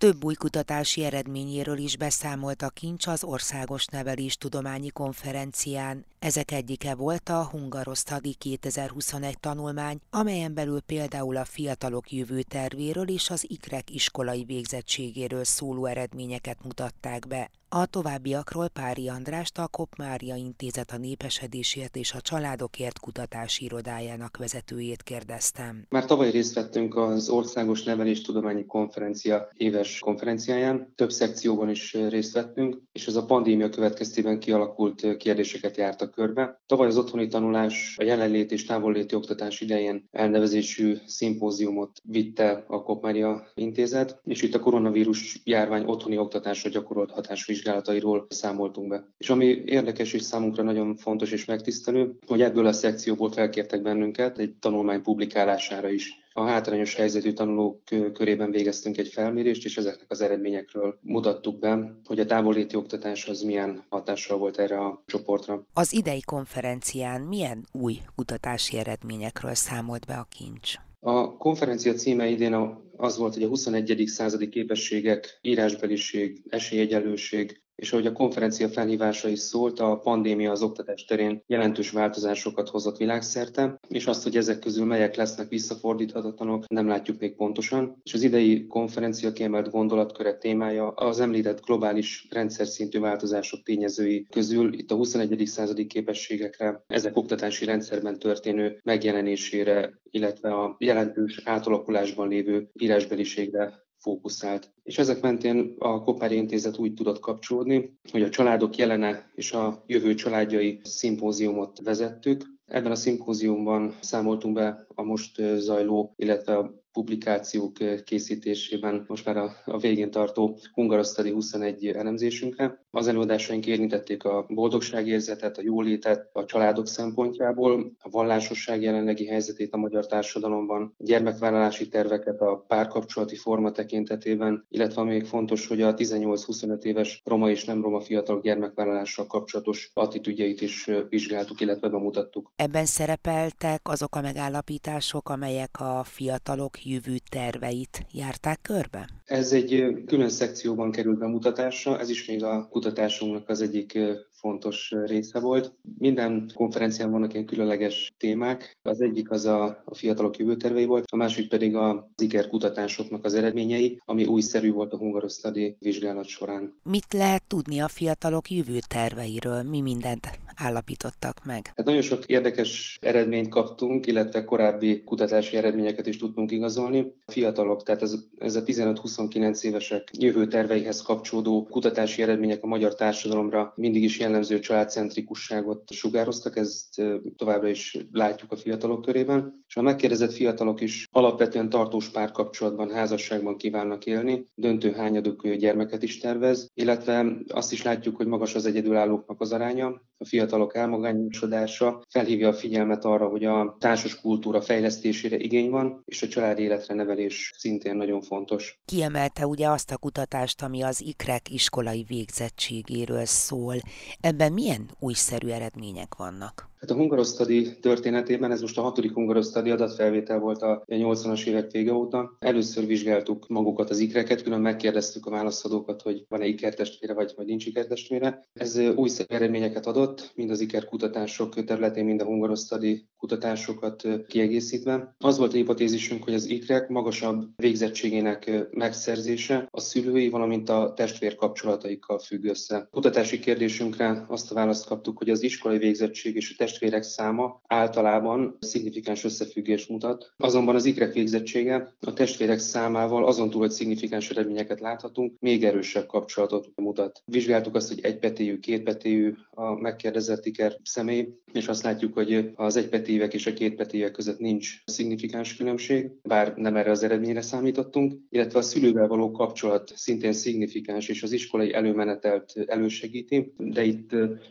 Több 0.00 0.24
új 0.24 0.34
kutatási 0.34 1.04
eredményéről 1.04 1.78
is 1.78 1.96
beszámolt 1.96 2.62
a 2.62 2.68
Kincs 2.68 3.06
az 3.06 3.24
Országos 3.24 3.86
Nevelés 3.86 4.36
Tudományi 4.36 4.88
Konferencián. 4.88 6.04
Ezek 6.18 6.50
egyike 6.50 6.94
volt 6.94 7.28
a 7.28 7.44
Hungarosztadi 7.44 8.34
2021 8.34 9.38
tanulmány, 9.38 10.00
amelyen 10.10 10.54
belül 10.54 10.80
például 10.80 11.36
a 11.36 11.44
fiatalok 11.44 12.12
jövő 12.12 12.42
tervéről 12.42 13.08
és 13.08 13.30
az 13.30 13.50
ikrek 13.50 13.90
iskolai 13.90 14.44
végzettségéről 14.44 15.44
szóló 15.44 15.86
eredményeket 15.86 16.64
mutatták 16.64 17.26
be. 17.26 17.50
A 17.72 17.86
továbbiakról 17.86 18.68
Pári 18.68 19.08
Andrást, 19.08 19.58
a 19.58 19.68
Kop 19.68 19.88
Intézet 20.36 20.90
a 20.90 20.98
népesedésért 20.98 21.96
és 21.96 22.12
a 22.12 22.20
családokért 22.20 22.98
kutatási 22.98 23.64
irodájának 23.64 24.36
vezetőjét 24.36 25.02
kérdeztem. 25.02 25.86
Már 25.88 26.04
tavaly 26.04 26.30
részt 26.30 26.54
vettünk 26.54 26.96
az 26.96 27.28
Országos 27.28 27.82
Neveléstudományi 27.82 28.66
Konferencia 28.66 29.48
éves 29.56 29.98
konferenciáján. 29.98 30.92
Több 30.96 31.10
szekcióban 31.10 31.70
is 31.70 31.94
részt 32.08 32.32
vettünk, 32.32 32.82
és 32.92 33.06
ez 33.06 33.16
a 33.16 33.24
pandémia 33.24 33.68
következtében 33.68 34.38
kialakult 34.38 35.16
kérdéseket 35.16 35.76
jártak 35.76 36.10
körbe. 36.10 36.60
Tavaly 36.66 36.86
az 36.86 36.98
otthoni 36.98 37.26
tanulás, 37.26 37.94
a 37.98 38.04
jelenlét 38.04 38.52
és 38.52 38.64
távolléti 38.64 39.14
oktatás 39.14 39.60
idején 39.60 40.08
elnevezésű 40.10 40.96
szimpóziumot 41.06 42.00
vitte 42.02 42.64
a 42.66 42.82
Kop 42.82 43.08
Intézet, 43.54 44.20
és 44.24 44.42
itt 44.42 44.54
a 44.54 44.60
koronavírus 44.60 45.40
járvány 45.44 45.84
otthoni 45.84 46.18
oktatásra 46.18 46.70
gyakorolt 46.70 47.10
hatású 47.10 47.58
vizsgálatairól 47.60 48.26
számoltunk 48.28 48.88
be. 48.88 49.06
És 49.18 49.30
ami 49.30 49.44
érdekes 49.64 50.12
és 50.12 50.22
számunkra 50.22 50.62
nagyon 50.62 50.96
fontos 50.96 51.32
és 51.32 51.44
megtisztelő, 51.44 52.18
hogy 52.26 52.42
ebből 52.42 52.66
a 52.66 52.72
szekcióból 52.72 53.32
felkértek 53.32 53.82
bennünket 53.82 54.38
egy 54.38 54.54
tanulmány 54.60 55.02
publikálására 55.02 55.88
is. 55.88 56.18
A 56.32 56.42
hátrányos 56.42 56.94
helyzetű 56.94 57.32
tanulók 57.32 57.82
körében 58.12 58.50
végeztünk 58.50 58.98
egy 58.98 59.08
felmérést, 59.08 59.64
és 59.64 59.76
ezeknek 59.76 60.10
az 60.10 60.20
eredményekről 60.20 60.98
mutattuk 61.00 61.58
be, 61.58 62.00
hogy 62.04 62.20
a 62.20 62.26
távolléti 62.26 62.76
oktatás 62.76 63.26
az 63.26 63.42
milyen 63.42 63.84
hatással 63.88 64.38
volt 64.38 64.58
erre 64.58 64.78
a 64.78 65.02
csoportra. 65.06 65.66
Az 65.72 65.92
idei 65.92 66.20
konferencián 66.20 67.20
milyen 67.20 67.66
új 67.72 67.98
kutatási 68.14 68.78
eredményekről 68.78 69.54
számolt 69.54 70.06
be 70.06 70.14
a 70.14 70.26
kincs? 70.38 70.74
A 71.02 71.36
konferencia 71.36 71.94
címe 71.94 72.28
idén 72.28 72.54
az 72.96 73.16
volt, 73.16 73.34
hogy 73.34 73.42
a 73.42 73.48
21. 73.48 74.02
századi 74.06 74.48
képességek, 74.48 75.38
írásbeliség, 75.40 76.42
esélyegyelőség, 76.48 77.62
és 77.80 77.92
ahogy 77.92 78.06
a 78.06 78.12
konferencia 78.12 78.68
felhívása 78.68 79.28
is 79.28 79.38
szólt, 79.38 79.80
a 79.80 79.96
pandémia 79.96 80.50
az 80.50 80.62
oktatás 80.62 81.04
terén 81.04 81.42
jelentős 81.46 81.90
változásokat 81.90 82.68
hozott 82.68 82.96
világszerte, 82.96 83.80
és 83.88 84.06
azt, 84.06 84.22
hogy 84.22 84.36
ezek 84.36 84.58
közül 84.58 84.84
melyek 84.84 85.16
lesznek 85.16 85.48
visszafordíthatatlanok, 85.48 86.68
nem 86.68 86.86
látjuk 86.88 87.20
még 87.20 87.34
pontosan. 87.34 88.00
És 88.02 88.14
az 88.14 88.22
idei 88.22 88.66
konferencia 88.66 89.32
kiemelt 89.32 89.70
gondolatköre 89.70 90.36
témája 90.36 90.88
az 90.88 91.20
említett 91.20 91.64
globális 91.64 92.26
rendszer 92.30 92.66
szintű 92.66 92.98
változások 92.98 93.62
tényezői 93.62 94.26
közül 94.30 94.74
itt 94.74 94.90
a 94.90 94.94
21. 94.94 95.46
századi 95.46 95.86
képességekre, 95.86 96.84
ezek 96.86 97.16
oktatási 97.16 97.64
rendszerben 97.64 98.18
történő 98.18 98.80
megjelenésére, 98.84 100.00
illetve 100.10 100.54
a 100.54 100.76
jelentős 100.78 101.40
átalakulásban 101.44 102.28
lévő 102.28 102.68
írásbeliségre 102.78 103.88
fókuszált. 104.00 104.72
És 104.82 104.98
ezek 104.98 105.20
mentén 105.20 105.74
a 105.78 106.02
Kopári 106.02 106.36
Intézet 106.36 106.78
úgy 106.78 106.94
tudott 106.94 107.20
kapcsolódni, 107.20 107.98
hogy 108.10 108.22
a 108.22 108.28
családok 108.28 108.76
jelene 108.76 109.30
és 109.34 109.52
a 109.52 109.84
jövő 109.86 110.14
családjai 110.14 110.80
szimpóziumot 110.82 111.80
vezettük. 111.82 112.44
Ebben 112.66 112.90
a 112.90 112.94
szimpóziumban 112.94 113.94
számoltunk 114.00 114.54
be 114.54 114.86
a 114.94 115.02
most 115.02 115.42
zajló, 115.56 116.14
illetve 116.16 116.70
publikációk 116.92 117.72
készítésében 118.04 119.04
most 119.08 119.24
már 119.24 119.36
a, 119.36 119.52
a 119.64 119.78
végén 119.78 120.10
tartó 120.10 120.58
Hungarosztali 120.72 121.30
21 121.30 121.86
elemzésünkre. 121.86 122.84
Az 122.90 123.08
előadásaink 123.08 123.66
érintették 123.66 124.24
a 124.24 124.46
boldogságérzetet, 124.48 125.58
a 125.58 125.62
jólétet 125.62 126.28
a 126.32 126.44
családok 126.44 126.86
szempontjából, 126.86 127.92
a 127.98 128.08
vallásosság 128.08 128.82
jelenlegi 128.82 129.26
helyzetét 129.26 129.72
a 129.72 129.76
magyar 129.76 130.06
társadalomban, 130.06 130.94
gyermekvállalási 130.98 131.88
terveket 131.88 132.40
a 132.40 132.64
párkapcsolati 132.68 133.36
forma 133.36 133.70
tekintetében, 133.70 134.66
illetve 134.68 135.02
még 135.02 135.24
fontos, 135.24 135.66
hogy 135.66 135.82
a 135.82 135.94
18-25 135.94 136.82
éves 136.82 137.20
roma 137.24 137.50
és 137.50 137.64
nem 137.64 137.82
roma 137.82 138.00
fiatalok 138.00 138.42
gyermekvállalással 138.42 139.26
kapcsolatos 139.26 139.90
attitűdjeit 139.94 140.60
is 140.60 140.90
vizsgáltuk, 141.08 141.60
illetve 141.60 141.88
bemutattuk. 141.88 142.52
Ebben 142.56 142.84
szerepeltek 142.84 143.80
azok 143.88 144.14
a 144.16 144.20
megállapítások, 144.20 145.28
amelyek 145.28 145.80
a 145.80 146.04
fiatalok 146.04 146.79
jövő 146.84 147.16
terveit 147.30 148.06
járták 148.12 148.58
körbe? 148.62 149.08
Ez 149.24 149.52
egy 149.52 150.02
külön 150.06 150.28
szekcióban 150.28 150.90
került 150.90 151.18
bemutatásra, 151.18 151.98
ez 151.98 152.10
is 152.10 152.26
még 152.26 152.44
a 152.44 152.68
kutatásunknak 152.68 153.48
az 153.48 153.60
egyik 153.60 153.98
fontos 154.40 154.92
része 155.04 155.40
volt. 155.40 155.72
Minden 155.98 156.50
konferencián 156.54 157.10
vannak 157.10 157.32
ilyen 157.32 157.46
különleges 157.46 158.12
témák. 158.18 158.78
Az 158.82 159.00
egyik 159.00 159.30
az 159.30 159.44
a, 159.44 159.82
a 159.84 159.94
fiatalok 159.94 160.36
jövőtervei 160.36 160.84
volt, 160.84 161.04
a 161.10 161.16
másik 161.16 161.48
pedig 161.48 161.76
az 161.76 161.96
IKER 162.16 162.48
kutatásoknak 162.48 163.24
az 163.24 163.34
eredményei, 163.34 164.00
ami 164.04 164.24
újszerű 164.24 164.72
volt 164.72 164.92
a 164.92 164.96
hungarosztadi 164.96 165.76
vizsgálat 165.78 166.26
során. 166.26 166.74
Mit 166.82 167.12
lehet 167.12 167.42
tudni 167.46 167.80
a 167.80 167.88
fiatalok 167.88 168.50
jövőterveiről? 168.50 169.62
Mi 169.62 169.80
mindent 169.80 170.38
állapítottak 170.60 171.44
meg? 171.44 171.72
Hát 171.76 171.86
nagyon 171.86 172.02
sok 172.02 172.26
érdekes 172.26 172.98
eredményt 173.00 173.48
kaptunk, 173.48 174.06
illetve 174.06 174.44
korábbi 174.44 175.04
kutatási 175.04 175.56
eredményeket 175.56 176.06
is 176.06 176.16
tudtunk 176.16 176.50
igazolni. 176.50 177.12
A 177.26 177.32
fiatalok, 177.32 177.82
tehát 177.82 178.02
ez, 178.02 178.14
ez 178.38 178.56
a 178.56 178.62
15-29 178.62 179.62
évesek 179.62 180.08
jövőterveihez 180.18 181.02
kapcsolódó 181.02 181.66
kutatási 181.70 182.22
eredmények 182.22 182.62
a 182.62 182.66
magyar 182.66 182.94
társadalomra 182.94 183.72
mindig 183.76 184.02
is 184.02 184.18
jellemző 184.30 184.58
családcentrikusságot 184.58 185.90
sugároztak, 185.92 186.56
ezt 186.56 187.02
továbbra 187.36 187.68
is 187.68 187.96
látjuk 188.12 188.52
a 188.52 188.56
fiatalok 188.56 189.02
körében. 189.02 189.64
És 189.68 189.76
a 189.76 189.82
megkérdezett 189.82 190.32
fiatalok 190.32 190.80
is 190.80 191.06
alapvetően 191.10 191.68
tartós 191.68 192.08
párkapcsolatban, 192.08 192.90
házasságban 192.90 193.56
kívánnak 193.56 194.06
élni, 194.06 194.46
döntő 194.54 194.92
hányaduk 194.92 195.48
gyermeket 195.48 196.02
is 196.02 196.18
tervez, 196.18 196.70
illetve 196.74 197.36
azt 197.48 197.72
is 197.72 197.82
látjuk, 197.82 198.16
hogy 198.16 198.26
magas 198.26 198.54
az 198.54 198.66
egyedülállóknak 198.66 199.40
az 199.40 199.52
aránya, 199.52 200.02
a 200.20 200.26
fiatalok 200.26 200.76
elmagányosodása 200.76 202.02
felhívja 202.08 202.48
a 202.48 202.52
figyelmet 202.52 203.04
arra, 203.04 203.28
hogy 203.28 203.44
a 203.44 203.76
társas 203.78 204.20
kultúra 204.20 204.62
fejlesztésére 204.62 205.36
igény 205.36 205.70
van, 205.70 206.02
és 206.04 206.22
a 206.22 206.28
család 206.28 206.58
életre 206.58 206.94
nevelés 206.94 207.52
szintén 207.56 207.96
nagyon 207.96 208.22
fontos. 208.22 208.80
Kiemelte 208.84 209.46
ugye 209.46 209.68
azt 209.68 209.90
a 209.90 209.96
kutatást, 209.96 210.62
ami 210.62 210.82
az 210.82 211.02
ikrek 211.02 211.50
iskolai 211.50 212.04
végzettségéről 212.08 213.24
szól. 213.24 213.74
Ebben 214.20 214.52
milyen 214.52 214.90
újszerű 214.98 215.48
eredmények 215.48 216.14
vannak? 216.14 216.69
Hát 216.80 216.90
a 216.90 216.94
hungarosztadi 216.94 217.78
történetében, 217.80 218.50
ez 218.50 218.60
most 218.60 218.78
a 218.78 218.82
hatodik 218.82 219.12
hungarosztadi 219.12 219.70
adatfelvétel 219.70 220.38
volt 220.38 220.62
a 220.62 220.84
80-as 220.86 221.46
évek 221.46 221.70
vége 221.70 221.92
óta. 221.92 222.36
Először 222.38 222.86
vizsgáltuk 222.86 223.48
magukat 223.48 223.90
az 223.90 223.98
ikreket, 223.98 224.42
külön 224.42 224.60
megkérdeztük 224.60 225.26
a 225.26 225.30
válaszadókat, 225.30 226.02
hogy 226.02 226.24
van-e 226.28 226.46
ikertestvére, 226.46 227.14
vagy, 227.14 227.32
vagy 227.36 227.46
nincs 227.46 227.66
ikertestvére. 227.66 228.46
Ez 228.52 228.78
új 228.78 229.10
eredményeket 229.28 229.86
adott, 229.86 230.32
mind 230.34 230.50
az 230.50 230.60
iker 230.60 230.84
kutatások 230.84 231.64
területén, 231.64 232.04
mind 232.04 232.20
a 232.20 232.24
hungarosztadi 232.24 233.08
kutatásokat 233.16 234.08
kiegészítve. 234.26 235.14
Az 235.18 235.38
volt 235.38 235.52
a 235.52 235.56
hipotézisünk, 235.56 236.24
hogy 236.24 236.34
az 236.34 236.48
ikrek 236.48 236.88
magasabb 236.88 237.48
végzettségének 237.56 238.68
megszerzése 238.70 239.68
a 239.70 239.80
szülői, 239.80 240.28
valamint 240.28 240.68
a 240.68 240.92
testvér 240.96 241.34
kapcsolataikkal 241.34 242.18
függ 242.18 242.44
össze. 242.44 242.88
Kutatási 242.90 243.38
kérdésünkre 243.38 244.24
azt 244.28 244.50
a 244.50 244.54
választ 244.54 244.86
kaptuk, 244.86 245.18
hogy 245.18 245.30
az 245.30 245.42
iskolai 245.42 245.78
végzettség 245.78 246.36
és 246.36 246.50
a 246.50 246.54
testvérek 246.70 247.02
száma 247.02 247.60
általában 247.66 248.56
szignifikáns 248.60 249.24
összefüggés 249.24 249.86
mutat. 249.86 250.32
Azonban 250.36 250.74
az 250.74 250.84
ikrek 250.84 251.12
végzettsége 251.12 251.94
a 252.00 252.12
testvérek 252.12 252.58
számával 252.58 253.26
azon 253.26 253.50
túl, 253.50 253.60
hogy 253.60 253.70
szignifikáns 253.70 254.30
eredményeket 254.30 254.80
láthatunk, 254.80 255.32
még 255.40 255.64
erősebb 255.64 256.06
kapcsolatot 256.06 256.68
mutat. 256.76 257.22
Vizsgáltuk 257.24 257.74
azt, 257.74 257.88
hogy 257.88 258.00
egypetéjű, 258.02 258.58
kétpetéjű 258.58 259.34
a 259.50 259.80
megkérdezett 259.80 260.46
iker 260.46 260.76
személy, 260.82 261.28
és 261.52 261.68
azt 261.68 261.82
látjuk, 261.82 262.14
hogy 262.14 262.50
az 262.54 262.76
egypetívek 262.76 263.34
és 263.34 263.46
a 263.46 263.52
kétpetívek 263.52 264.12
között 264.12 264.38
nincs 264.38 264.82
szignifikáns 264.84 265.56
különbség, 265.56 266.10
bár 266.22 266.54
nem 266.56 266.76
erre 266.76 266.90
az 266.90 267.02
eredményre 267.02 267.40
számítottunk, 267.40 268.14
illetve 268.28 268.58
a 268.58 268.62
szülővel 268.62 269.08
való 269.08 269.30
kapcsolat 269.30 269.92
szintén 269.94 270.32
szignifikáns, 270.32 271.08
és 271.08 271.22
az 271.22 271.32
iskolai 271.32 271.74
előmenetelt 271.74 272.52
elősegíti, 272.66 273.52
de 273.56 273.82
itt 273.84 274.10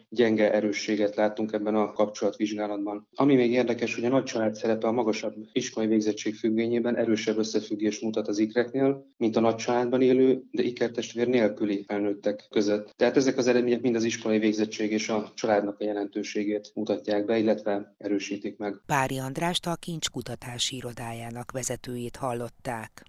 gyenge 0.09 0.53
erősséget 0.53 1.15
látunk 1.15 1.53
ebben 1.53 1.75
a 1.75 1.91
kapcsolatvizsgálatban. 2.09 3.07
Ami 3.15 3.35
még 3.35 3.51
érdekes, 3.51 3.95
hogy 3.95 4.05
a 4.05 4.09
nagy 4.09 4.23
család 4.23 4.55
szerepe 4.55 4.87
a 4.87 4.91
magasabb 4.91 5.33
iskolai 5.51 5.89
végzettség 5.89 6.35
függvényében 6.35 6.97
erősebb 6.97 7.37
összefüggés 7.37 7.99
mutat 7.99 8.27
az 8.27 8.39
ikreknél, 8.39 9.05
mint 9.17 9.35
a 9.35 9.39
nagy 9.39 9.55
családban 9.55 10.01
élő, 10.01 10.43
de 10.51 10.63
ikertestvér 10.63 11.27
nélküli 11.27 11.83
felnőttek 11.87 12.47
között. 12.49 12.93
Tehát 12.95 13.17
ezek 13.17 13.37
az 13.37 13.47
eredmények 13.47 13.81
mind 13.81 13.95
az 13.95 14.03
iskolai 14.03 14.39
végzettség 14.39 14.91
és 14.91 15.09
a 15.09 15.31
családnak 15.35 15.79
a 15.79 15.83
jelentőségét 15.83 16.71
mutatják 16.75 17.25
be, 17.25 17.37
illetve 17.37 17.95
erősítik 17.97 18.57
meg. 18.57 18.81
Pári 18.85 19.17
Andrást 19.17 19.67
a 19.67 19.75
Kincs 19.75 20.09
kutatási 20.09 20.75
irodájának 20.75 21.51
vezetőjét 21.51 22.15
hallották. 22.15 23.03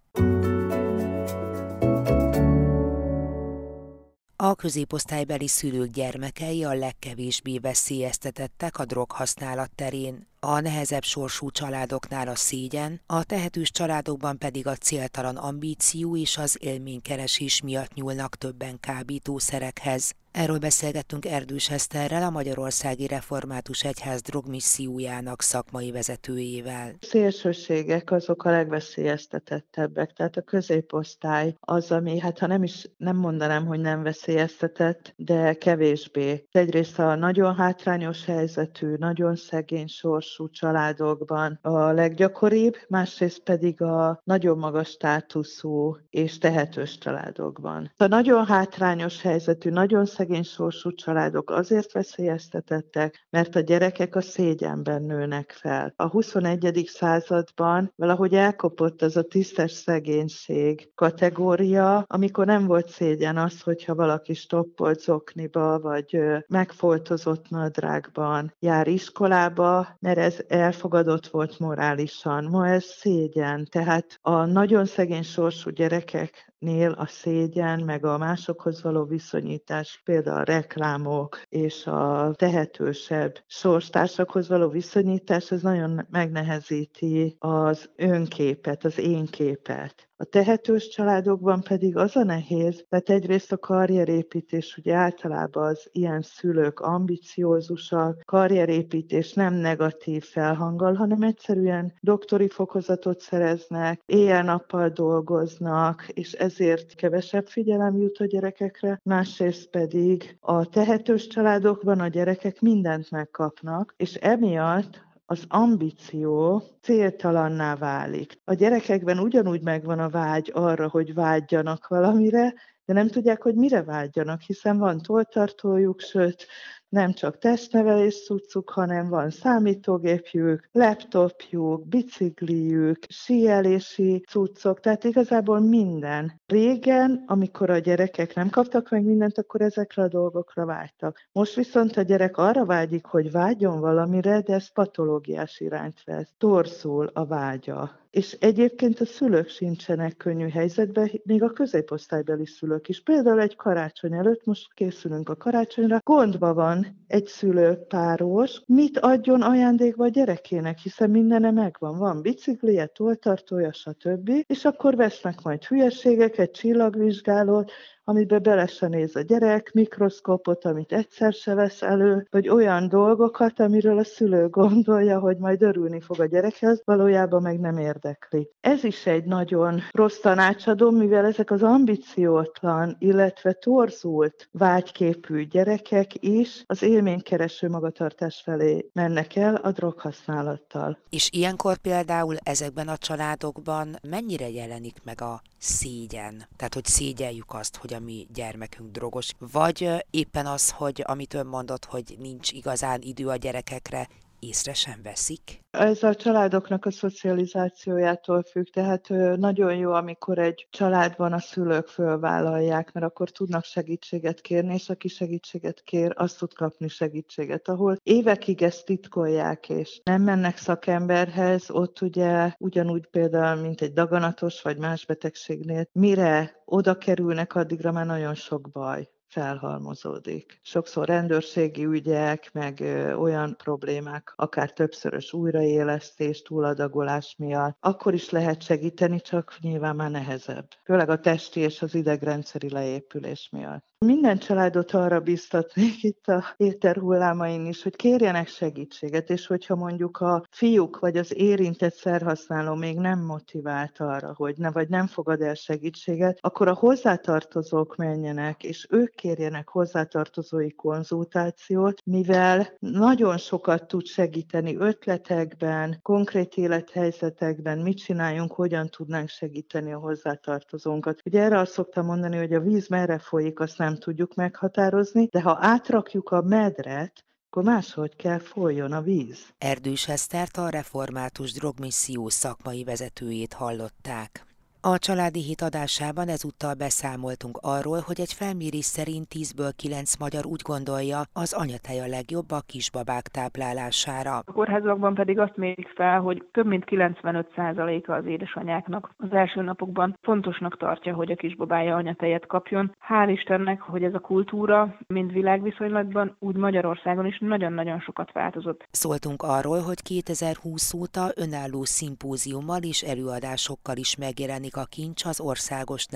A 4.42 4.54
középosztálybeli 4.54 5.46
szülők 5.46 5.90
gyermekei 5.90 6.64
a 6.64 6.74
legkevésbé 6.74 7.58
veszélyeztetettek 7.58 8.78
a 8.78 8.84
droghasználat 8.84 9.70
terén. 9.74 10.29
A 10.46 10.60
nehezebb 10.60 11.02
sorsú 11.02 11.50
családoknál 11.50 12.28
a 12.28 12.34
szégyen, 12.34 13.00
a 13.06 13.24
tehetős 13.24 13.70
családokban 13.70 14.38
pedig 14.38 14.66
a 14.66 14.74
céltalan 14.74 15.36
ambíció 15.36 16.16
és 16.16 16.38
az 16.38 16.56
élménykeresés 16.60 17.62
miatt 17.62 17.94
nyúlnak 17.94 18.36
többen 18.36 18.80
kábítószerekhez. 18.80 20.14
Erről 20.32 20.58
beszélgettünk 20.58 21.26
Erdős 21.26 21.70
Eszterrel, 21.70 22.22
a 22.22 22.30
Magyarországi 22.30 23.06
Református 23.06 23.84
Egyház 23.84 24.22
drogmissziójának 24.22 25.42
szakmai 25.42 25.90
vezetőjével. 25.90 26.94
Szélsőségek 27.00 28.10
azok 28.10 28.44
a 28.44 28.50
legveszélyeztetettebbek, 28.50 30.12
tehát 30.12 30.36
a 30.36 30.42
középosztály 30.42 31.54
az, 31.60 31.90
ami, 31.90 32.18
hát 32.18 32.38
ha 32.38 32.46
nem 32.46 32.62
is 32.62 32.90
nem 32.96 33.16
mondanám, 33.16 33.66
hogy 33.66 33.80
nem 33.80 34.02
veszélyeztetett, 34.02 35.12
de 35.16 35.54
kevésbé. 35.54 36.46
Egyrészt 36.50 36.98
a 36.98 37.14
nagyon 37.14 37.54
hátrányos 37.54 38.24
helyzetű, 38.24 38.94
nagyon 38.98 39.36
szegény 39.36 39.86
sorsú 40.30 40.50
családokban 40.50 41.58
a 41.62 41.90
leggyakoribb, 41.90 42.74
másrészt 42.88 43.42
pedig 43.42 43.82
a 43.82 44.20
nagyon 44.24 44.58
magas 44.58 44.88
státuszú 44.88 45.96
és 46.10 46.38
tehetős 46.38 46.98
családokban. 46.98 47.92
A 47.96 48.06
nagyon 48.06 48.46
hátrányos 48.46 49.22
helyzetű, 49.22 49.70
nagyon 49.70 50.06
szegény 50.06 50.42
sorsú 50.42 50.94
családok 50.94 51.50
azért 51.50 51.92
veszélyeztetettek, 51.92 53.26
mert 53.30 53.56
a 53.56 53.60
gyerekek 53.60 54.16
a 54.16 54.20
szégyenben 54.20 55.02
nőnek 55.02 55.50
fel. 55.50 55.92
A 55.96 56.08
21. 56.08 56.84
században 56.86 57.92
valahogy 57.96 58.34
elkopott 58.34 59.02
az 59.02 59.16
a 59.16 59.22
tisztes 59.22 59.72
szegénység 59.72 60.90
kategória, 60.94 62.04
amikor 62.06 62.46
nem 62.46 62.66
volt 62.66 62.88
szégyen 62.88 63.36
az, 63.36 63.60
hogyha 63.60 63.94
valaki 63.94 64.34
stoppolt 64.34 65.00
zokniba, 65.00 65.80
vagy 65.80 66.20
megfoltozott 66.46 67.48
nadrágban 67.48 68.54
jár 68.58 68.88
iskolába, 68.88 69.96
mert 69.98 70.18
ez 70.20 70.36
elfogadott 70.48 71.26
volt 71.26 71.58
morálisan. 71.58 72.44
Ma 72.44 72.68
ez 72.68 72.84
szégyen. 72.84 73.66
Tehát 73.70 74.18
a 74.22 74.44
nagyon 74.44 74.86
szegény 74.86 75.22
sorsú 75.22 75.70
gyerekek 75.70 76.49
nél 76.60 76.90
a 76.90 77.06
szégyen, 77.06 77.80
meg 77.80 78.04
a 78.04 78.18
másokhoz 78.18 78.82
való 78.82 79.04
viszonyítás, 79.04 80.00
például 80.04 80.40
a 80.40 80.44
reklámok 80.44 81.42
és 81.48 81.86
a 81.86 82.32
tehetősebb 82.36 83.38
sorstársakhoz 83.46 84.48
való 84.48 84.68
viszonyítás, 84.68 85.50
ez 85.50 85.62
nagyon 85.62 86.06
megnehezíti 86.10 87.36
az 87.38 87.90
önképet, 87.96 88.84
az 88.84 88.98
én 88.98 89.26
képet. 89.26 90.10
A 90.20 90.24
tehetős 90.24 90.88
családokban 90.88 91.62
pedig 91.62 91.96
az 91.96 92.16
a 92.16 92.24
nehéz, 92.24 92.84
mert 92.88 93.10
egyrészt 93.10 93.52
a 93.52 93.58
karrierépítés 93.58 94.76
ugye 94.76 94.94
általában 94.94 95.68
az 95.68 95.88
ilyen 95.92 96.22
szülők 96.22 96.80
ambiciózusak, 96.80 98.22
karrierépítés 98.24 99.32
nem 99.32 99.54
negatív 99.54 100.24
felhanggal, 100.24 100.94
hanem 100.94 101.22
egyszerűen 101.22 101.92
doktori 102.00 102.48
fokozatot 102.48 103.20
szereznek, 103.20 104.00
éjjel-nappal 104.06 104.88
dolgoznak, 104.88 106.08
és 106.08 106.32
ezért 106.50 106.94
kevesebb 106.94 107.46
figyelem 107.46 107.96
jut 107.96 108.18
a 108.18 108.24
gyerekekre, 108.24 109.00
másrészt 109.02 109.70
pedig 109.70 110.36
a 110.40 110.68
tehetős 110.68 111.26
családokban 111.26 112.00
a 112.00 112.08
gyerekek 112.08 112.60
mindent 112.60 113.10
megkapnak, 113.10 113.94
és 113.96 114.14
emiatt 114.14 115.04
az 115.26 115.44
ambíció 115.48 116.62
céltalanná 116.82 117.76
válik. 117.76 118.40
A 118.44 118.54
gyerekekben 118.54 119.18
ugyanúgy 119.18 119.62
megvan 119.62 119.98
a 119.98 120.08
vágy 120.08 120.50
arra, 120.54 120.88
hogy 120.88 121.14
vágyjanak 121.14 121.86
valamire, 121.88 122.54
de 122.84 122.92
nem 122.92 123.08
tudják, 123.08 123.42
hogy 123.42 123.54
mire 123.54 123.82
vágyjanak, 123.82 124.40
hiszen 124.40 124.78
van 124.78 125.00
toltartójuk, 125.00 126.00
sőt, 126.00 126.46
nem 126.90 127.12
csak 127.12 127.38
testnevelés 127.38 128.24
cuccuk, 128.24 128.70
hanem 128.70 129.08
van 129.08 129.30
számítógépjük, 129.30 130.68
laptopjuk, 130.72 131.88
bicikliük, 131.88 132.98
síelési 133.08 134.24
cuccok, 134.28 134.80
tehát 134.80 135.04
igazából 135.04 135.60
minden. 135.60 136.40
Régen, 136.46 137.24
amikor 137.26 137.70
a 137.70 137.78
gyerekek 137.78 138.34
nem 138.34 138.50
kaptak 138.50 138.90
meg 138.90 139.04
mindent, 139.04 139.38
akkor 139.38 139.60
ezekre 139.60 140.02
a 140.02 140.08
dolgokra 140.08 140.64
vágytak. 140.64 141.28
Most 141.32 141.54
viszont 141.54 141.96
a 141.96 142.02
gyerek 142.02 142.36
arra 142.36 142.64
vágyik, 142.64 143.04
hogy 143.04 143.30
vágyjon 143.30 143.80
valamire, 143.80 144.40
de 144.40 144.54
ez 144.54 144.72
patológiás 144.72 145.60
irányt 145.60 146.04
vesz. 146.04 146.34
Torzul 146.38 147.10
a 147.12 147.26
vágya. 147.26 147.98
És 148.10 148.36
egyébként 148.40 149.00
a 149.00 149.04
szülők 149.04 149.48
sincsenek 149.48 150.16
könnyű 150.16 150.48
helyzetben, 150.48 151.10
még 151.24 151.42
a 151.42 151.52
középosztálybeli 151.52 152.46
szülők 152.46 152.88
is. 152.88 153.02
Például 153.02 153.40
egy 153.40 153.56
karácsony 153.56 154.12
előtt, 154.12 154.44
most 154.44 154.74
készülünk 154.74 155.28
a 155.28 155.36
karácsonyra, 155.36 156.00
gondba 156.04 156.54
van 156.54 157.04
egy 157.06 157.26
szülő 157.26 157.74
páros, 157.88 158.62
mit 158.66 158.98
adjon 158.98 159.42
ajándékba 159.42 160.04
a 160.04 160.08
gyerekének, 160.08 160.78
hiszen 160.78 161.10
mindene 161.10 161.50
megvan. 161.50 161.98
Van 161.98 162.22
biciklije, 162.22 162.86
toltartója, 162.86 163.72
stb. 163.72 164.30
És 164.46 164.64
akkor 164.64 164.96
vesznek 164.96 165.42
majd 165.42 165.64
hülyeségeket, 165.64 166.52
csillagvizsgálót, 166.52 167.70
amiben 168.10 168.42
bele 168.42 168.66
se 168.66 168.88
néz 168.88 169.16
a 169.16 169.20
gyerek, 169.20 169.70
mikroszkópot, 169.72 170.64
amit 170.64 170.92
egyszer 170.92 171.32
se 171.32 171.54
vesz 171.54 171.82
elő, 171.82 172.26
vagy 172.30 172.48
olyan 172.48 172.88
dolgokat, 172.88 173.60
amiről 173.60 173.98
a 173.98 174.04
szülő 174.04 174.48
gondolja, 174.48 175.18
hogy 175.18 175.36
majd 175.36 175.62
örülni 175.62 176.00
fog 176.00 176.20
a 176.20 176.26
gyerekhez, 176.26 176.82
valójában 176.84 177.42
meg 177.42 177.60
nem 177.60 177.78
érdekli. 177.78 178.50
Ez 178.60 178.84
is 178.84 179.06
egy 179.06 179.24
nagyon 179.24 179.80
rossz 179.90 180.18
tanácsadó, 180.18 180.90
mivel 180.90 181.24
ezek 181.24 181.50
az 181.50 181.62
ambiciótlan, 181.62 182.96
illetve 182.98 183.52
torzult 183.52 184.48
vágyképű 184.52 185.46
gyerekek 185.46 186.10
is 186.14 186.64
az 186.66 186.82
élménykereső 186.82 187.68
magatartás 187.68 188.40
felé 188.44 188.90
mennek 188.92 189.36
el 189.36 189.54
a 189.54 189.70
droghasználattal. 189.70 190.98
És 191.10 191.28
ilyenkor 191.32 191.76
például 191.76 192.36
ezekben 192.42 192.88
a 192.88 192.96
családokban 192.96 193.96
mennyire 194.08 194.48
jelenik 194.50 194.96
meg 195.04 195.20
a 195.20 195.42
szégyen? 195.58 196.42
Tehát, 196.56 196.74
hogy 196.74 196.84
szégyeljük 196.84 197.54
azt, 197.54 197.76
hogy 197.76 197.94
a 197.94 197.99
mi 198.00 198.26
gyermekünk 198.32 198.90
drogos, 198.90 199.30
vagy 199.38 199.90
éppen 200.10 200.46
az, 200.46 200.70
hogy 200.70 201.02
amit 201.06 201.34
ön 201.34 201.46
mondott, 201.46 201.84
hogy 201.84 202.16
nincs 202.18 202.52
igazán 202.52 203.00
idő 203.02 203.28
a 203.28 203.36
gyerekekre, 203.36 204.08
észre 204.40 204.72
sem 204.72 205.00
veszik? 205.02 205.60
Ez 205.70 206.02
a 206.02 206.14
családoknak 206.14 206.84
a 206.84 206.90
szocializációjától 206.90 208.42
függ, 208.42 208.66
tehát 208.66 209.08
nagyon 209.36 209.76
jó, 209.76 209.92
amikor 209.92 210.38
egy 210.38 210.66
családban 210.70 211.32
a 211.32 211.38
szülők 211.38 211.86
fölvállalják, 211.86 212.92
mert 212.92 213.06
akkor 213.06 213.30
tudnak 213.30 213.64
segítséget 213.64 214.40
kérni, 214.40 214.74
és 214.74 214.88
aki 214.88 215.08
segítséget 215.08 215.80
kér, 215.82 216.12
azt 216.16 216.38
tud 216.38 216.54
kapni 216.54 216.88
segítséget. 216.88 217.68
Ahol 217.68 217.96
évekig 218.02 218.62
ezt 218.62 218.84
titkolják, 218.84 219.68
és 219.68 220.00
nem 220.04 220.22
mennek 220.22 220.56
szakemberhez, 220.56 221.70
ott 221.70 222.00
ugye 222.00 222.52
ugyanúgy 222.58 223.06
például, 223.06 223.60
mint 223.60 223.80
egy 223.80 223.92
daganatos 223.92 224.62
vagy 224.62 224.78
más 224.78 225.06
betegségnél, 225.06 225.84
mire 225.92 226.62
oda 226.64 226.98
kerülnek, 226.98 227.54
addigra 227.54 227.92
már 227.92 228.06
nagyon 228.06 228.34
sok 228.34 228.70
baj 228.70 229.08
felhalmozódik. 229.30 230.60
Sokszor 230.62 231.06
rendőrségi 231.06 231.84
ügyek, 231.84 232.50
meg 232.52 232.80
olyan 233.18 233.56
problémák, 233.56 234.32
akár 234.36 234.72
többszörös 234.72 235.32
újraélesztés, 235.32 236.42
túladagolás 236.42 237.34
miatt, 237.38 237.76
akkor 237.80 238.14
is 238.14 238.30
lehet 238.30 238.62
segíteni, 238.62 239.20
csak 239.20 239.56
nyilván 239.60 239.96
már 239.96 240.10
nehezebb. 240.10 240.68
Főleg 240.84 241.08
a 241.08 241.20
testi 241.20 241.60
és 241.60 241.82
az 241.82 241.94
idegrendszeri 241.94 242.70
leépülés 242.70 243.48
miatt. 243.52 243.89
Minden 244.06 244.38
családot 244.38 244.92
arra 244.92 245.20
biztatnék 245.20 246.02
itt 246.02 246.26
a 246.26 246.44
éter 246.56 246.96
hullámain 246.96 247.66
is, 247.66 247.82
hogy 247.82 247.96
kérjenek 247.96 248.48
segítséget, 248.48 249.30
és 249.30 249.46
hogyha 249.46 249.74
mondjuk 249.74 250.18
a 250.18 250.44
fiúk 250.50 250.98
vagy 250.98 251.16
az 251.16 251.36
érintett 251.36 251.94
szerhasználó 251.94 252.74
még 252.74 252.98
nem 252.98 253.24
motivált 253.24 253.98
arra, 253.98 254.32
hogy 254.36 254.54
ne 254.56 254.70
vagy 254.70 254.88
nem 254.88 255.06
fogad 255.06 255.40
el 255.40 255.54
segítséget, 255.54 256.38
akkor 256.40 256.68
a 256.68 256.74
hozzátartozók 256.74 257.96
menjenek, 257.96 258.64
és 258.64 258.86
ők 258.90 259.14
kérjenek 259.14 259.68
hozzátartozói 259.68 260.74
konzultációt, 260.74 262.00
mivel 262.04 262.68
nagyon 262.78 263.38
sokat 263.38 263.88
tud 263.88 264.06
segíteni 264.06 264.76
ötletekben, 264.76 265.98
konkrét 266.02 266.56
élethelyzetekben, 266.56 267.78
mit 267.78 267.98
csináljunk, 267.98 268.52
hogyan 268.52 268.88
tudnánk 268.88 269.28
segíteni 269.28 269.92
a 269.92 269.98
hozzátartozónkat. 269.98 271.20
Ugye 271.24 271.42
erre 271.42 271.58
azt 271.58 271.72
szoktam 271.72 272.06
mondani, 272.06 272.36
hogy 272.36 272.52
a 272.52 272.60
víz 272.60 272.88
merre 272.88 273.18
folyik, 273.18 273.60
azt 273.60 273.78
nem 273.78 273.88
nem 273.90 273.98
tudjuk 273.98 274.34
meghatározni, 274.34 275.26
de 275.26 275.42
ha 275.42 275.58
átrakjuk 275.60 276.30
a 276.30 276.42
medret, 276.42 277.24
akkor 277.46 277.62
máshogy 277.62 278.16
kell 278.16 278.38
folyjon 278.38 278.92
a 278.92 279.00
víz. 279.00 279.48
Erdős 279.58 280.08
Esztert 280.08 280.56
a 280.56 280.68
református 280.68 281.52
drogmisszió 281.52 282.28
szakmai 282.28 282.84
vezetőjét 282.84 283.52
hallották. 283.52 284.49
A 284.82 284.98
családi 284.98 285.42
hit 285.42 285.60
adásában 285.60 286.28
ezúttal 286.28 286.74
beszámoltunk 286.74 287.58
arról, 287.62 288.00
hogy 288.06 288.20
egy 288.20 288.32
felmérés 288.32 288.84
szerint 288.84 289.26
10-ből 289.34 289.72
9 289.76 290.16
magyar 290.16 290.46
úgy 290.46 290.62
gondolja, 290.62 291.20
az 291.32 291.52
anyatej 291.52 292.00
a 292.00 292.06
legjobb 292.06 292.50
a 292.50 292.60
kisbabák 292.66 293.22
táplálására. 293.22 294.36
A 294.44 294.52
kórházakban 294.52 295.14
pedig 295.14 295.38
azt 295.38 295.56
mérik 295.56 295.88
fel, 295.94 296.20
hogy 296.20 296.44
több 296.52 296.66
mint 296.66 296.84
95%-a 296.86 298.12
az 298.12 298.26
édesanyáknak 298.26 299.14
az 299.16 299.32
első 299.32 299.62
napokban 299.62 300.18
fontosnak 300.22 300.76
tartja, 300.76 301.14
hogy 301.14 301.30
a 301.30 301.36
kisbabája 301.36 301.96
anyatejet 301.96 302.46
kapjon. 302.46 302.96
Hál' 303.08 303.30
Istennek, 303.30 303.80
hogy 303.80 304.02
ez 304.02 304.14
a 304.14 304.18
kultúra 304.18 304.96
mind 305.06 305.32
világviszonylatban, 305.32 306.36
úgy 306.38 306.56
Magyarországon 306.56 307.26
is 307.26 307.38
nagyon-nagyon 307.40 308.00
sokat 308.00 308.32
változott. 308.32 308.86
Szóltunk 308.90 309.42
arról, 309.42 309.80
hogy 309.80 310.02
2020 310.02 310.94
óta 310.94 311.26
önálló 311.36 311.84
szimpóziummal 311.84 312.82
és 312.82 313.02
előadásokkal 313.02 313.96
is 313.96 314.16
megjelenik 314.16 314.69
megjelenik 314.70 314.76
a 314.76 314.84
kincs 314.84 315.24
az 315.24 315.40
Országos 315.40 316.06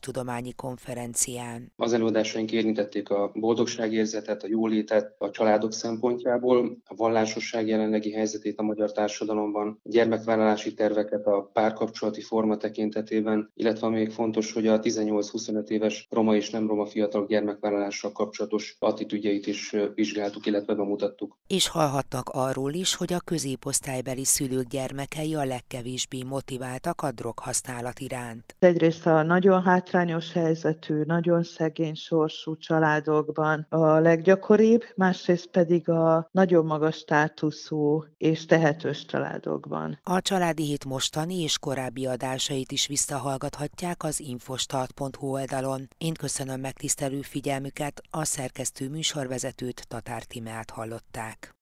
Tudományi 0.00 0.52
Konferencián. 0.52 1.72
Az 1.76 1.92
előadásaink 1.92 2.52
érintették 2.52 3.10
a 3.10 3.30
boldogságérzetet, 3.34 4.42
a 4.42 4.46
jólétet 4.46 5.14
a 5.18 5.30
családok 5.30 5.72
szempontjából, 5.72 6.78
a 6.84 6.94
vallásosság 6.94 7.66
jelenlegi 7.66 8.12
helyzetét 8.12 8.58
a 8.58 8.62
magyar 8.62 8.92
társadalomban, 8.92 9.80
a 9.82 9.88
gyermekvállalási 9.88 10.74
terveket 10.74 11.26
a 11.26 11.50
párkapcsolati 11.52 12.20
forma 12.20 12.56
tekintetében, 12.56 13.50
illetve 13.54 13.88
még 13.88 14.10
fontos, 14.10 14.52
hogy 14.52 14.66
a 14.66 14.80
18-25 14.80 15.68
éves 15.68 16.06
roma 16.10 16.34
és 16.36 16.50
nem 16.50 16.66
roma 16.66 16.86
fiatalok 16.86 17.28
gyermekvállalással 17.28 18.12
kapcsolatos 18.12 18.76
attitűdjeit 18.78 19.46
is 19.46 19.76
vizsgáltuk, 19.94 20.46
illetve 20.46 20.74
bemutattuk. 20.74 21.38
És 21.46 21.68
hallhatnak 21.68 22.28
arról 22.28 22.72
is, 22.72 22.94
hogy 22.94 23.12
a 23.12 23.20
középosztálybeli 23.20 24.24
szülők 24.24 24.66
gyermekei 24.66 25.34
a 25.34 25.44
legkevésbé 25.44 26.22
motiváltak 26.22 27.02
a 27.02 27.10
droghasználat 27.10 28.00
iránt? 28.02 28.56
Egyrészt 28.58 29.06
a 29.06 29.22
nagyon 29.22 29.62
hátrányos 29.62 30.32
helyzetű, 30.32 31.02
nagyon 31.02 31.42
szegény 31.42 31.94
sorsú 31.94 32.56
családokban 32.56 33.66
a 33.68 33.98
leggyakoribb, 33.98 34.82
másrészt 34.94 35.46
pedig 35.46 35.88
a 35.88 36.28
nagyon 36.30 36.64
magas 36.64 36.96
státuszú 36.96 38.04
és 38.16 38.46
tehetős 38.46 39.04
családokban. 39.04 39.98
A 40.02 40.20
Családi 40.20 40.64
Hét 40.64 40.84
mostani 40.84 41.42
és 41.42 41.58
korábbi 41.58 42.06
adásait 42.06 42.72
is 42.72 42.86
visszahallgathatják 42.86 44.02
az 44.02 44.20
infostart.hu 44.20 45.26
oldalon. 45.26 45.88
Én 45.98 46.14
köszönöm 46.14 46.60
megtisztelő 46.60 47.20
figyelmüket, 47.20 48.02
a 48.10 48.24
szerkesztő 48.24 48.88
műsorvezetőt 48.88 49.84
Tatár 49.88 50.22
Timát 50.24 50.70
hallották. 50.70 51.54